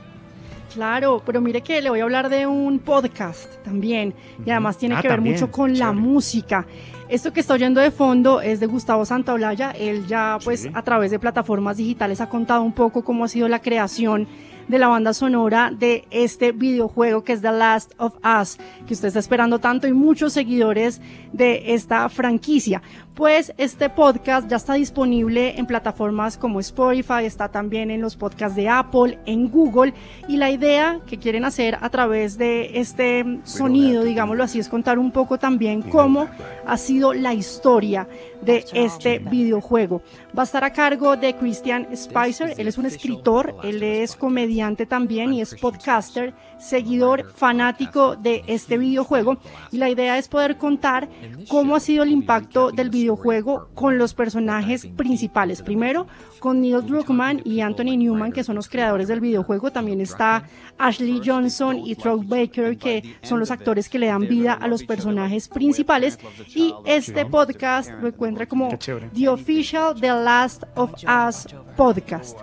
Claro, 0.75 1.23
pero 1.25 1.41
mire 1.41 1.63
que 1.63 1.81
le 1.81 1.89
voy 1.89 2.01
a 2.01 2.03
hablar 2.03 2.29
de 2.29 2.47
un 2.47 2.79
podcast 2.81 3.51
también 3.65 4.13
y 4.45 4.51
además 4.51 4.77
tiene 4.77 4.95
Ah, 4.97 5.01
que 5.03 5.09
ver 5.09 5.17
también, 5.19 5.37
mucho 5.37 5.51
con 5.51 5.79
la 5.79 5.93
música. 5.93 6.67
Esto 7.09 7.33
que 7.33 7.41
está 7.41 7.55
oyendo 7.55 7.81
de 7.81 7.91
fondo 7.91 8.43
es 8.43 8.61
de 8.61 8.67
Gustavo 8.67 9.05
Santaolalla. 9.07 9.71
Él 9.73 10.07
ya 10.07 10.39
pues 10.45 10.61
Sí. 10.63 10.71
a 10.75 10.83
través 10.83 11.11
de 11.11 11.19
plataformas 11.19 11.79
digitales 11.79 12.21
ha 12.21 12.29
contado 12.29 12.63
un 12.63 12.73
poco 12.73 13.05
cómo 13.05 13.25
ha 13.25 13.29
sido 13.29 13.49
la 13.49 13.61
creación 13.61 14.27
de 14.69 14.79
la 14.79 14.89
banda 14.89 15.15
sonora 15.15 15.73
de 15.77 16.07
este 16.11 16.53
videojuego 16.53 17.25
que 17.25 17.33
es 17.33 17.43
The 17.43 17.53
Last 17.53 17.93
of 17.99 18.15
Us, 18.25 18.59
que 18.87 18.95
usted 18.95 19.09
está 19.09 19.21
esperando 19.21 19.59
tanto 19.59 19.87
y 19.87 19.93
muchos 19.93 20.33
seguidores 20.33 21.01
de 21.33 21.75
esta 21.75 22.09
franquicia. 22.09 22.83
Pues 23.15 23.53
este 23.59 23.91
podcast 23.91 24.49
ya 24.49 24.57
está 24.57 24.73
disponible 24.73 25.59
en 25.59 25.67
plataformas 25.67 26.39
como 26.39 26.61
Spotify, 26.61 27.25
está 27.25 27.51
también 27.51 27.91
en 27.91 28.01
los 28.01 28.17
podcasts 28.17 28.57
de 28.57 28.71
Apple, 28.71 29.19
en 29.27 29.51
Google 29.51 29.93
y 30.29 30.39
la 30.39 30.51
idea 30.51 30.99
que 31.07 31.19
quieren 31.19 31.45
hacer 31.45 31.77
a 31.83 31.91
través 31.91 32.39
de 32.39 32.81
este 32.81 33.41
sonido, 33.45 34.03
digámoslo 34.03 34.43
así, 34.45 34.61
es 34.61 34.69
contar 34.71 34.99
un 34.99 35.13
poco 35.13 35.39
también 35.39 35.83
cómo 35.83 36.27
ha 36.67 36.77
sido 36.79 37.13
la 37.13 37.35
historia 37.35 38.09
de 38.41 38.65
este 38.73 39.19
videojuego. 39.19 40.01
Va 40.37 40.45
a 40.45 40.47
estar 40.47 40.65
a 40.65 40.73
cargo 40.73 41.15
de 41.15 41.37
Christian 41.37 41.89
Spicer, 41.95 42.55
él 42.57 42.67
es 42.67 42.79
un 42.79 42.87
escritor, 42.87 43.57
él 43.63 43.83
es 43.83 44.17
comediante 44.17 44.87
también 44.87 45.35
y 45.35 45.43
es 45.43 45.55
podcaster, 45.55 46.33
seguidor 46.63 47.31
fanático 47.33 48.17
de 48.17 48.45
este 48.47 48.79
videojuego 48.79 49.39
y 49.71 49.79
la 49.79 49.91
idea 49.91 50.17
es 50.17 50.29
poder 50.29 50.57
contar 50.57 51.09
cómo 51.49 51.77
ha 51.77 51.81
sido 51.81 52.05
el 52.05 52.11
impacto 52.11 52.71
del 52.71 52.89
videojuego 52.89 53.69
con 53.75 53.99
los 53.99 54.15
personajes 54.15 54.87
principales. 54.87 55.63
Primero, 55.63 56.07
con 56.39 56.61
Neil 56.61 56.85
Druckmann 56.87 57.41
y 57.45 57.61
Anthony 57.61 57.97
Newman, 57.97 58.33
que 58.33 58.45
son 58.45 58.57
los 58.57 58.69
creadores 58.69 59.09
del 59.09 59.21
videojuego. 59.21 59.71
También 59.71 60.01
está 60.01 60.45
Ashley 60.79 61.21
Johnson 61.25 61.79
y 61.79 61.95
Troy 61.95 62.25
Baker, 62.25 62.77
que 62.79 63.17
son 63.23 63.39
los 63.39 63.51
actores 63.51 63.89
que 63.89 63.99
le 63.99 64.07
dan 64.07 64.27
vida 64.27 64.53
a 64.55 64.67
los 64.67 64.85
personajes 64.85 65.49
principales. 65.49 66.19
Y 66.55 66.75
este 66.85 67.27
podcast 67.27 67.91
lo 68.01 68.09
encuentra 68.09 68.47
como. 68.47 68.71
The 69.15 69.29
Official 69.29 69.95
The 70.01 70.09
Last 70.09 70.65
of 70.75 70.93
Us 71.05 71.47
Podcast. 71.77 72.39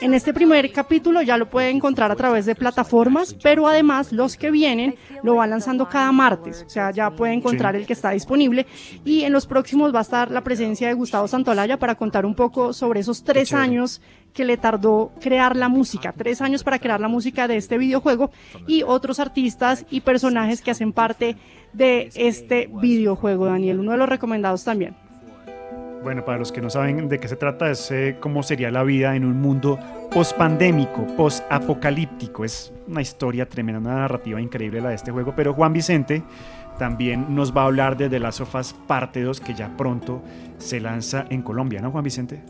En 0.00 0.14
este 0.14 0.32
primer 0.32 0.72
capítulo 0.72 1.20
ya 1.20 1.36
lo 1.36 1.50
puede 1.50 1.68
encontrar 1.68 2.10
a 2.10 2.16
través 2.16 2.46
de 2.46 2.54
plataformas, 2.54 3.34
pero 3.42 3.68
además 3.68 4.12
los 4.12 4.38
que 4.38 4.50
vienen 4.50 4.94
lo 5.22 5.34
van 5.34 5.50
lanzando 5.50 5.90
cada 5.90 6.10
martes, 6.10 6.64
o 6.66 6.70
sea, 6.70 6.90
ya 6.90 7.10
puede 7.10 7.34
encontrar 7.34 7.74
Sí. 7.74 7.80
el 7.82 7.86
que 7.86 7.92
está 7.92 8.10
disponible 8.10 8.66
y 9.04 9.24
en 9.24 9.32
los 9.32 9.46
próximos 9.46 9.94
va 9.94 9.98
a 9.98 10.02
estar 10.02 10.30
la 10.30 10.40
presencia 10.42 10.88
de 10.88 10.94
Gustavo 10.94 11.28
Santolaya 11.28 11.78
para 11.78 11.96
contar 11.96 12.24
un 12.24 12.34
poco 12.34 12.72
sobre 12.72 13.00
esos 13.00 13.22
tres 13.24 13.52
años 13.52 14.00
que 14.32 14.46
le 14.46 14.56
tardó 14.56 15.12
crear 15.20 15.54
la 15.54 15.68
música, 15.68 16.14
tres 16.16 16.40
años 16.40 16.64
para 16.64 16.78
crear 16.78 17.00
la 17.00 17.08
música 17.08 17.46
de 17.46 17.56
este 17.58 17.76
videojuego 17.76 18.30
y 18.66 18.82
otros 18.84 19.20
artistas 19.20 19.84
y 19.90 20.00
personajes 20.00 20.62
que 20.62 20.70
hacen 20.70 20.92
parte 20.94 21.36
de 21.74 22.08
este 22.14 22.70
videojuego, 22.80 23.44
Daniel, 23.46 23.80
uno 23.80 23.92
de 23.92 23.98
los 23.98 24.08
recomendados 24.08 24.64
también. 24.64 24.96
Bueno, 26.02 26.24
para 26.24 26.38
los 26.38 26.50
que 26.50 26.62
no 26.62 26.70
saben 26.70 27.10
de 27.10 27.18
qué 27.18 27.28
se 27.28 27.36
trata, 27.36 27.70
es 27.70 27.90
eh, 27.90 28.16
cómo 28.20 28.42
sería 28.42 28.70
la 28.70 28.82
vida 28.82 29.14
en 29.16 29.24
un 29.24 29.38
mundo 29.38 29.78
post-pandémico, 30.10 31.06
post-apocalíptico. 31.14 32.44
Es 32.44 32.72
una 32.86 33.02
historia 33.02 33.46
tremenda, 33.46 33.80
una 33.80 33.96
narrativa 33.96 34.40
increíble 34.40 34.80
la 34.80 34.88
de 34.88 34.94
este 34.94 35.10
juego. 35.10 35.34
Pero 35.36 35.52
Juan 35.52 35.74
Vicente 35.74 36.22
también 36.78 37.34
nos 37.34 37.54
va 37.54 37.62
a 37.62 37.64
hablar 37.66 37.98
de 37.98 38.08
The 38.08 38.18
Last 38.18 38.40
Parte 38.86 39.22
2, 39.22 39.40
que 39.40 39.52
ya 39.52 39.76
pronto 39.76 40.22
se 40.56 40.80
lanza 40.80 41.26
en 41.28 41.42
Colombia, 41.42 41.82
¿no, 41.82 41.90
Juan 41.90 42.04
Vicente? 42.04 42.42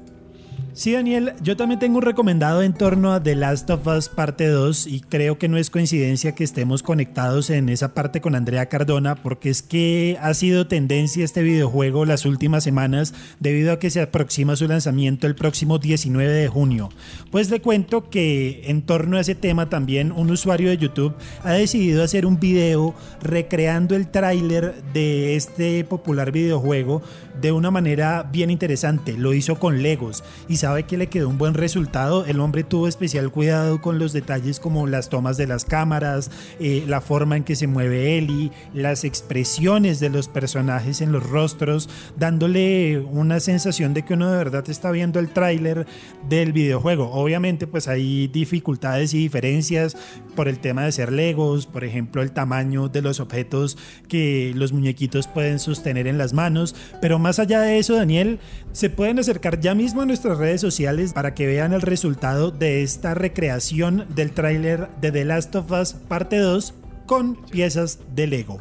Sí, 0.72 0.92
Daniel, 0.92 1.32
yo 1.42 1.56
también 1.56 1.80
tengo 1.80 1.98
un 1.98 2.02
recomendado 2.02 2.62
en 2.62 2.72
torno 2.72 3.12
a 3.12 3.20
The 3.20 3.34
Last 3.34 3.68
of 3.70 3.84
Us 3.88 4.08
parte 4.08 4.46
2 4.46 4.86
y 4.86 5.00
creo 5.00 5.36
que 5.36 5.48
no 5.48 5.56
es 5.56 5.68
coincidencia 5.68 6.36
que 6.36 6.44
estemos 6.44 6.84
conectados 6.84 7.50
en 7.50 7.68
esa 7.68 7.92
parte 7.92 8.20
con 8.20 8.36
Andrea 8.36 8.66
Cardona 8.66 9.16
porque 9.16 9.50
es 9.50 9.62
que 9.62 10.16
ha 10.22 10.32
sido 10.32 10.68
tendencia 10.68 11.24
este 11.24 11.42
videojuego 11.42 12.04
las 12.04 12.24
últimas 12.24 12.62
semanas 12.62 13.14
debido 13.40 13.72
a 13.72 13.80
que 13.80 13.90
se 13.90 14.00
aproxima 14.00 14.54
su 14.54 14.68
lanzamiento 14.68 15.26
el 15.26 15.34
próximo 15.34 15.80
19 15.80 16.32
de 16.32 16.46
junio. 16.46 16.88
Pues 17.32 17.50
le 17.50 17.60
cuento 17.60 18.08
que 18.08 18.62
en 18.66 18.82
torno 18.82 19.16
a 19.16 19.22
ese 19.22 19.34
tema 19.34 19.68
también 19.68 20.12
un 20.12 20.30
usuario 20.30 20.70
de 20.70 20.78
YouTube 20.78 21.16
ha 21.42 21.52
decidido 21.52 22.04
hacer 22.04 22.26
un 22.26 22.38
video 22.38 22.94
recreando 23.20 23.96
el 23.96 24.08
tráiler 24.08 24.82
de 24.94 25.34
este 25.34 25.82
popular 25.82 26.30
videojuego 26.30 27.02
de 27.40 27.52
una 27.52 27.72
manera 27.72 28.28
bien 28.30 28.50
interesante. 28.50 29.14
Lo 29.14 29.34
hizo 29.34 29.58
con 29.58 29.82
Legos 29.82 30.22
y 30.48 30.59
sabe 30.60 30.82
que 30.82 30.98
le 30.98 31.06
quedó 31.06 31.30
un 31.30 31.38
buen 31.38 31.54
resultado. 31.54 32.26
El 32.26 32.38
hombre 32.38 32.64
tuvo 32.64 32.86
especial 32.86 33.32
cuidado 33.32 33.80
con 33.80 33.98
los 33.98 34.12
detalles 34.12 34.60
como 34.60 34.86
las 34.86 35.08
tomas 35.08 35.38
de 35.38 35.46
las 35.46 35.64
cámaras, 35.64 36.30
eh, 36.60 36.84
la 36.86 37.00
forma 37.00 37.38
en 37.38 37.44
que 37.44 37.56
se 37.56 37.66
mueve 37.66 38.18
Ellie, 38.18 38.50
las 38.74 39.04
expresiones 39.04 40.00
de 40.00 40.10
los 40.10 40.28
personajes 40.28 41.00
en 41.00 41.12
los 41.12 41.22
rostros, 41.22 41.88
dándole 42.18 42.98
una 42.98 43.40
sensación 43.40 43.94
de 43.94 44.04
que 44.04 44.12
uno 44.12 44.30
de 44.30 44.36
verdad 44.36 44.68
está 44.68 44.90
viendo 44.90 45.18
el 45.18 45.30
tráiler 45.30 45.86
del 46.28 46.52
videojuego. 46.52 47.10
Obviamente 47.10 47.66
pues 47.66 47.88
hay 47.88 48.28
dificultades 48.28 49.14
y 49.14 49.18
diferencias 49.18 49.96
por 50.36 50.46
el 50.46 50.58
tema 50.58 50.84
de 50.84 50.92
ser 50.92 51.10
Legos, 51.10 51.66
por 51.66 51.84
ejemplo 51.84 52.20
el 52.20 52.32
tamaño 52.32 52.90
de 52.90 53.00
los 53.00 53.18
objetos 53.18 53.78
que 54.08 54.52
los 54.54 54.74
muñequitos 54.74 55.26
pueden 55.26 55.58
sostener 55.58 56.06
en 56.06 56.18
las 56.18 56.34
manos, 56.34 56.76
pero 57.00 57.18
más 57.18 57.38
allá 57.38 57.62
de 57.62 57.78
eso 57.78 57.94
Daniel, 57.94 58.40
se 58.72 58.90
pueden 58.90 59.18
acercar 59.18 59.58
ya 59.58 59.74
mismo 59.74 60.02
a 60.02 60.06
nuestras 60.06 60.36
redes 60.36 60.49
sociales 60.58 61.12
para 61.12 61.34
que 61.34 61.46
vean 61.46 61.72
el 61.72 61.82
resultado 61.82 62.50
de 62.50 62.82
esta 62.82 63.14
recreación 63.14 64.06
del 64.14 64.32
tráiler 64.32 64.88
de 65.00 65.12
The 65.12 65.24
Last 65.24 65.54
of 65.54 65.70
Us 65.70 65.92
parte 65.92 66.38
2 66.38 66.74
con 67.06 67.36
piezas 67.36 68.00
de 68.14 68.26
Lego. 68.26 68.60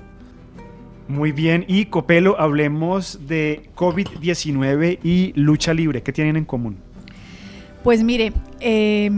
Muy 1.08 1.32
bien, 1.32 1.66
y 1.68 1.86
Copelo, 1.86 2.40
hablemos 2.40 3.28
de 3.28 3.70
COVID-19 3.76 5.00
y 5.04 5.34
lucha 5.34 5.74
libre. 5.74 6.04
¿Qué 6.04 6.14
tienen 6.14 6.36
en 6.36 6.46
común? 6.46 6.78
Pues 7.84 8.04
mire, 8.04 8.34
eh, 8.60 9.10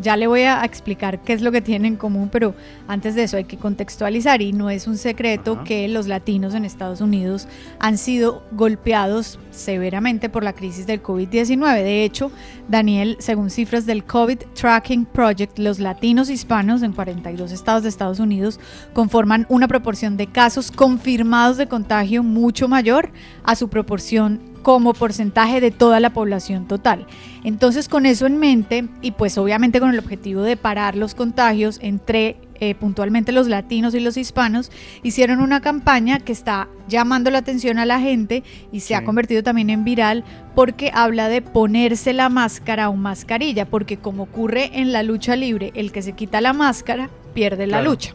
ya 0.00 0.16
le 0.16 0.26
voy 0.26 0.42
a 0.42 0.64
explicar 0.64 1.20
qué 1.22 1.34
es 1.34 1.42
lo 1.42 1.52
que 1.52 1.60
tienen 1.60 1.92
en 1.92 1.96
común, 1.96 2.30
pero 2.32 2.54
antes 2.88 3.14
de 3.14 3.24
eso 3.24 3.36
hay 3.36 3.44
que 3.44 3.58
contextualizar 3.58 4.40
y 4.40 4.52
no 4.52 4.70
es 4.70 4.86
un 4.86 4.96
secreto 4.96 5.52
Ajá. 5.52 5.64
que 5.64 5.86
los 5.88 6.06
latinos 6.06 6.54
en 6.54 6.64
Estados 6.64 7.02
Unidos 7.02 7.46
han 7.78 7.98
sido 7.98 8.42
golpeados 8.52 9.38
severamente 9.50 10.30
por 10.30 10.44
la 10.44 10.54
crisis 10.54 10.86
del 10.86 11.02
COVID-19. 11.02 11.82
De 11.82 12.04
hecho, 12.04 12.32
Daniel, 12.68 13.16
según 13.18 13.50
cifras 13.50 13.84
del 13.84 14.04
COVID 14.04 14.38
Tracking 14.54 15.04
Project, 15.04 15.58
los 15.58 15.78
latinos 15.78 16.30
hispanos 16.30 16.82
en 16.82 16.92
42 16.92 17.52
estados 17.52 17.82
de 17.82 17.90
Estados 17.90 18.18
Unidos 18.18 18.60
conforman 18.94 19.44
una 19.50 19.68
proporción 19.68 20.16
de 20.16 20.26
casos 20.26 20.70
confirmados 20.70 21.58
de 21.58 21.68
contagio 21.68 22.22
mucho 22.22 22.66
mayor 22.66 23.10
a 23.44 23.56
su 23.56 23.68
proporción 23.68 24.49
como 24.62 24.94
porcentaje 24.94 25.60
de 25.60 25.70
toda 25.70 26.00
la 26.00 26.10
población 26.10 26.66
total. 26.66 27.06
Entonces, 27.44 27.88
con 27.88 28.06
eso 28.06 28.26
en 28.26 28.38
mente 28.38 28.88
y 29.00 29.12
pues 29.12 29.38
obviamente 29.38 29.80
con 29.80 29.90
el 29.90 29.98
objetivo 29.98 30.42
de 30.42 30.56
parar 30.56 30.96
los 30.96 31.14
contagios 31.14 31.78
entre 31.82 32.36
eh, 32.62 32.74
puntualmente 32.74 33.32
los 33.32 33.48
latinos 33.48 33.94
y 33.94 34.00
los 34.00 34.18
hispanos, 34.18 34.70
hicieron 35.02 35.40
una 35.40 35.62
campaña 35.62 36.20
que 36.20 36.32
está 36.32 36.68
llamando 36.88 37.30
la 37.30 37.38
atención 37.38 37.78
a 37.78 37.86
la 37.86 38.00
gente 38.00 38.44
y 38.70 38.80
se 38.80 38.94
ha 38.94 39.02
convertido 39.02 39.42
también 39.42 39.70
en 39.70 39.82
viral 39.82 40.24
porque 40.54 40.90
habla 40.92 41.30
de 41.30 41.40
ponerse 41.40 42.12
la 42.12 42.28
máscara 42.28 42.90
o 42.90 42.96
mascarilla, 42.96 43.64
porque 43.64 43.96
como 43.96 44.24
ocurre 44.24 44.78
en 44.78 44.92
la 44.92 45.02
lucha 45.02 45.36
libre, 45.36 45.72
el 45.74 45.90
que 45.90 46.02
se 46.02 46.12
quita 46.12 46.42
la 46.42 46.52
máscara 46.52 47.08
pierde 47.32 47.66
la 47.66 47.80
lucha. 47.80 48.14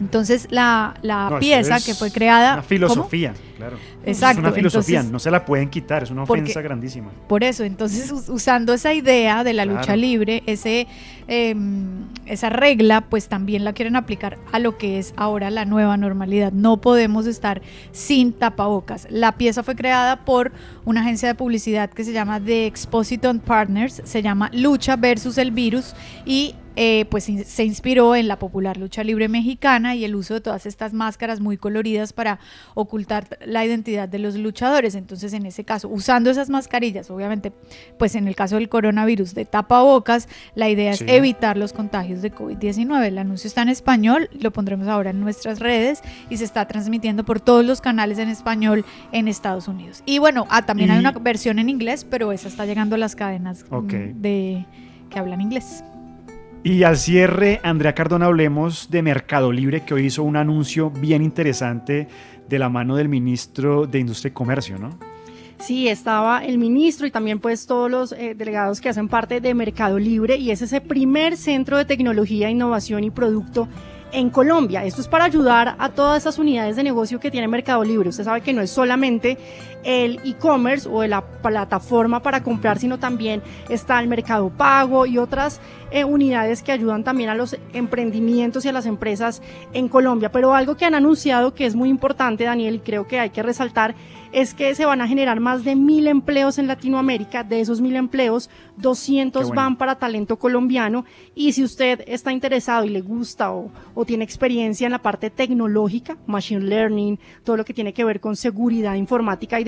Entonces 0.00 0.48
la, 0.50 0.94
la 1.02 1.28
No, 1.30 1.38
pieza 1.38 1.76
es 1.76 1.84
que 1.84 1.94
fue 1.94 2.10
creada... 2.10 2.54
Una 2.54 2.62
¿cómo? 2.62 2.68
filosofía, 2.68 3.34
claro. 3.56 3.76
Exacto, 4.04 4.40
Es 4.40 4.44
una 4.46 4.52
filosofía, 4.52 4.96
entonces- 5.00 5.12
no 5.12 5.18
se 5.20 5.30
la 5.30 5.44
pueden 5.44 5.68
quitar, 5.70 6.02
es 6.02 6.10
una 6.10 6.24
Porque- 6.24 6.42
ofensa 6.42 6.60
grandísima. 6.60 7.10
Por 7.28 7.44
eso, 7.44 7.62
entonces 7.62 8.10
us- 8.10 8.28
usando 8.28 8.72
esa 8.72 8.92
idea 8.94 9.44
de 9.44 9.52
la 9.52 9.64
lucha 9.64 9.94
libre, 9.94 10.42
ese, 10.46 10.88
em, 11.28 12.06
esa 12.26 12.48
regla, 12.48 13.02
pues 13.02 13.28
también 13.28 13.64
la 13.64 13.74
quieren 13.74 13.94
aplicar 13.94 14.38
a 14.50 14.58
lo 14.58 14.76
que 14.76 14.98
es 14.98 15.12
ahora 15.16 15.50
la 15.50 15.64
nueva 15.66 15.96
normalidad. 15.96 16.52
No 16.52 16.78
podemos 16.80 17.26
estar 17.26 17.62
sin 17.92 18.32
tapabocas. 18.32 19.06
La 19.10 19.32
pieza 19.32 19.62
fue 19.62 19.76
creada 19.76 20.24
por 20.24 20.52
una 20.84 21.02
agencia 21.02 21.28
de 21.28 21.34
publicidad 21.34 21.90
que 21.90 22.02
se 22.04 22.12
llama 22.12 22.40
The 22.40 22.66
Expositon 22.66 23.38
Partners, 23.38 24.02
se 24.04 24.22
llama 24.22 24.50
Lucha 24.52 24.96
versus 24.96 25.38
el 25.38 25.52
virus 25.52 25.94
y 26.26 26.54
eh, 26.76 27.06
pues 27.10 27.24
se 27.24 27.64
inspiró 27.64 28.14
en 28.14 28.28
la 28.28 28.38
popular 28.38 28.76
lucha 28.76 29.04
libre 29.04 29.28
mexicana 29.28 29.94
y 29.94 30.04
el 30.04 30.14
uso 30.14 30.34
de 30.34 30.40
todas 30.40 30.66
estas 30.66 30.92
máscaras 30.92 31.40
muy 31.40 31.56
coloridas 31.56 32.12
para 32.12 32.38
ocultar 32.74 33.38
la 33.44 33.64
identidad 33.64 34.08
de 34.08 34.18
los 34.18 34.36
luchadores. 34.36 34.94
Entonces, 34.94 35.32
en 35.32 35.46
ese 35.46 35.64
caso, 35.64 35.88
usando 35.88 36.30
esas 36.30 36.50
mascarillas, 36.50 37.10
obviamente, 37.10 37.52
pues 37.98 38.14
en 38.14 38.28
el 38.28 38.34
caso 38.34 38.56
del 38.56 38.68
coronavirus 38.68 39.34
de 39.34 39.44
tapabocas, 39.44 40.28
la 40.54 40.68
idea 40.70 40.94
Sí. 40.94 41.04
es 41.04 41.10
evitar 41.12 41.56
los 41.56 41.72
contagios 41.72 42.22
de 42.22 42.32
COVID-19. 42.32 43.04
El 43.06 43.18
anuncio 43.18 43.48
está 43.48 43.62
en 43.62 43.68
español, 43.68 44.28
lo 44.32 44.50
pondremos 44.52 44.88
ahora 44.88 45.10
en 45.10 45.20
nuestras 45.20 45.58
redes 45.60 46.02
y 46.30 46.36
se 46.38 46.44
está 46.44 46.66
transmitiendo 46.66 47.24
por 47.24 47.40
todos 47.40 47.64
los 47.64 47.80
canales 47.80 48.18
en 48.18 48.28
español 48.28 48.84
en 49.12 49.28
Estados 49.28 49.68
Unidos. 49.68 50.02
Y 50.06 50.18
bueno, 50.18 50.46
ah, 50.50 50.62
también 50.64 50.90
hay 50.90 50.98
una 50.98 51.12
versión 51.12 51.58
en 51.58 51.68
inglés, 51.68 52.06
pero 52.08 52.32
esa 52.32 52.48
está 52.48 52.66
llegando 52.66 52.94
a 52.94 52.98
las 52.98 53.14
cadenas 53.16 53.64
mm, 53.70 53.86
de 54.20 54.66
que 55.10 55.18
hablan 55.18 55.40
inglés. 55.40 55.84
Y 56.64 56.84
al 56.84 56.96
cierre, 56.96 57.60
Andrea 57.64 57.92
Cardona, 57.92 58.26
hablemos 58.26 58.88
de 58.88 59.02
Mercado 59.02 59.50
Libre, 59.50 59.84
que 59.84 59.94
hoy 59.94 60.06
hizo 60.06 60.22
un 60.22 60.36
anuncio 60.36 60.90
bien 60.90 61.20
interesante 61.20 62.06
de 62.48 62.58
la 62.60 62.68
mano 62.68 62.94
del 62.94 63.08
ministro 63.08 63.86
de 63.86 63.98
Industria 63.98 64.28
y 64.28 64.32
Comercio, 64.32 64.78
¿no? 64.78 64.90
Sí, 65.58 65.88
estaba 65.88 66.44
el 66.44 66.58
ministro 66.58 67.04
y 67.06 67.10
también 67.10 67.40
pues 67.40 67.66
todos 67.66 67.90
los 67.90 68.12
eh, 68.12 68.34
delegados 68.36 68.80
que 68.80 68.88
hacen 68.88 69.08
parte 69.08 69.40
de 69.40 69.54
Mercado 69.54 69.98
Libre 69.98 70.36
y 70.36 70.52
es 70.52 70.62
ese 70.62 70.80
primer 70.80 71.36
centro 71.36 71.76
de 71.78 71.84
tecnología, 71.84 72.48
innovación 72.48 73.02
y 73.02 73.10
producto 73.10 73.66
en 74.12 74.30
Colombia. 74.30 74.84
Esto 74.84 75.00
es 75.00 75.08
para 75.08 75.24
ayudar 75.24 75.74
a 75.78 75.88
todas 75.88 76.22
esas 76.22 76.38
unidades 76.38 76.76
de 76.76 76.84
negocio 76.84 77.18
que 77.18 77.30
tiene 77.30 77.48
Mercado 77.48 77.82
Libre. 77.82 78.10
Usted 78.10 78.24
sabe 78.24 78.40
que 78.40 78.52
no 78.52 78.60
es 78.60 78.70
solamente 78.70 79.36
el 79.84 80.20
e-commerce 80.24 80.88
o 80.88 81.04
la 81.06 81.22
plataforma 81.22 82.20
para 82.22 82.42
comprar, 82.42 82.78
sino 82.78 82.98
también 82.98 83.42
está 83.68 84.00
el 84.00 84.08
Mercado 84.08 84.50
Pago 84.50 85.06
y 85.06 85.18
otras 85.18 85.60
eh, 85.90 86.04
unidades 86.04 86.62
que 86.62 86.72
ayudan 86.72 87.04
también 87.04 87.28
a 87.28 87.34
los 87.34 87.56
emprendimientos 87.74 88.64
y 88.64 88.68
a 88.68 88.72
las 88.72 88.86
empresas 88.86 89.42
en 89.72 89.88
Colombia. 89.88 90.32
Pero 90.32 90.54
algo 90.54 90.76
que 90.76 90.84
han 90.84 90.94
anunciado 90.94 91.54
que 91.54 91.66
es 91.66 91.74
muy 91.74 91.88
importante, 91.88 92.44
Daniel, 92.44 92.76
y 92.76 92.78
creo 92.78 93.06
que 93.06 93.20
hay 93.20 93.30
que 93.30 93.42
resaltar, 93.42 93.94
es 94.32 94.54
que 94.54 94.74
se 94.74 94.86
van 94.86 95.02
a 95.02 95.08
generar 95.08 95.40
más 95.40 95.64
de 95.64 95.76
mil 95.76 96.06
empleos 96.06 96.58
en 96.58 96.66
Latinoamérica. 96.66 97.44
De 97.44 97.60
esos 97.60 97.82
mil 97.82 97.96
empleos, 97.96 98.48
200 98.78 99.42
Qué 99.42 99.46
bueno. 99.48 99.60
van 99.60 99.76
para 99.76 99.98
talento 99.98 100.38
colombiano. 100.38 101.04
Y 101.34 101.52
si 101.52 101.62
usted 101.62 102.02
está 102.06 102.32
interesado 102.32 102.84
y 102.84 102.88
le 102.88 103.02
gusta 103.02 103.52
o, 103.52 103.70
o 103.94 104.04
tiene 104.06 104.24
experiencia 104.24 104.86
en 104.86 104.92
la 104.92 105.02
parte 105.02 105.28
tecnológica, 105.28 106.16
machine 106.26 106.64
learning, 106.64 107.18
todo 107.44 107.58
lo 107.58 107.64
que 107.66 107.74
tiene 107.74 107.92
que 107.92 108.04
ver 108.04 108.20
con 108.20 108.36
seguridad 108.36 108.94
informática 108.94 109.60
y 109.60 109.64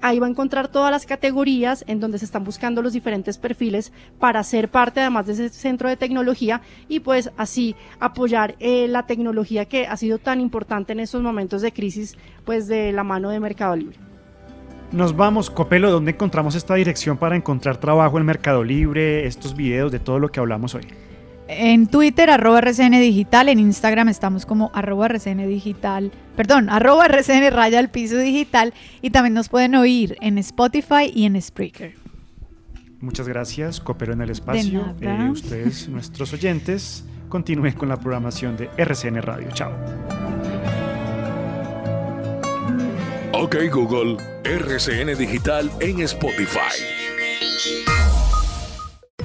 Ahí 0.01 0.19
va 0.19 0.27
a 0.27 0.29
encontrar 0.29 0.67
todas 0.67 0.91
las 0.91 1.05
categorías 1.05 1.85
en 1.87 1.99
donde 1.99 2.19
se 2.19 2.25
están 2.25 2.43
buscando 2.43 2.81
los 2.81 2.93
diferentes 2.93 3.37
perfiles 3.39 3.91
para 4.19 4.43
ser 4.43 4.69
parte 4.69 4.99
además 4.99 5.25
de 5.25 5.33
ese 5.33 5.49
centro 5.49 5.89
de 5.89 5.97
tecnología 5.97 6.61
y 6.87 6.99
pues 6.99 7.31
así 7.37 7.75
apoyar 7.99 8.55
eh, 8.59 8.87
la 8.87 9.07
tecnología 9.07 9.65
que 9.65 9.87
ha 9.87 9.97
sido 9.97 10.19
tan 10.19 10.41
importante 10.41 10.93
en 10.93 10.99
estos 10.99 11.23
momentos 11.23 11.63
de 11.63 11.71
crisis 11.71 12.15
pues 12.43 12.67
de 12.67 12.91
la 12.91 13.03
mano 13.03 13.29
de 13.29 13.39
Mercado 13.39 13.75
Libre. 13.75 13.97
Nos 14.91 15.15
vamos, 15.15 15.49
Copelo, 15.49 15.89
¿dónde 15.89 16.11
encontramos 16.11 16.53
esta 16.55 16.75
dirección 16.75 17.17
para 17.17 17.35
encontrar 17.35 17.77
trabajo 17.77 18.19
en 18.19 18.25
Mercado 18.25 18.63
Libre, 18.63 19.25
estos 19.25 19.55
videos 19.55 19.91
de 19.91 19.97
todo 19.99 20.19
lo 20.19 20.29
que 20.29 20.39
hablamos 20.39 20.75
hoy? 20.75 20.83
En 21.47 21.87
Twitter, 21.87 22.29
arroba 22.29 22.59
RCN 22.59 22.99
Digital. 22.99 23.49
En 23.49 23.59
Instagram 23.59 24.09
estamos 24.09 24.45
como 24.45 24.71
arroba 24.73 25.05
RCN 25.07 25.47
Digital. 25.47 26.11
Perdón, 26.35 26.69
arroba 26.69 27.05
RCN 27.05 27.51
Raya 27.51 27.79
al 27.79 27.89
Piso 27.89 28.17
Digital. 28.17 28.73
Y 29.01 29.11
también 29.11 29.33
nos 29.33 29.49
pueden 29.49 29.75
oír 29.75 30.17
en 30.21 30.37
Spotify 30.39 31.11
y 31.13 31.25
en 31.25 31.39
Spreaker. 31.41 31.93
Muchas 32.99 33.27
gracias, 33.27 33.79
Copelo 33.79 34.13
en 34.13 34.21
el 34.21 34.31
espacio. 34.31 34.95
nada. 34.99 35.27
Eh, 35.27 35.29
ustedes, 35.29 35.87
nuestros 35.89 36.33
oyentes, 36.33 37.05
continúen 37.29 37.73
con 37.73 37.89
la 37.89 37.97
programación 37.99 38.57
de 38.57 38.69
RCN 38.77 39.21
Radio. 39.21 39.49
Chao. 39.53 39.71
Ok 43.33 43.57
Google, 43.71 44.17
RCN 44.43 45.15
Digital 45.17 45.69
en 45.81 45.99
Spotify. 45.99 46.71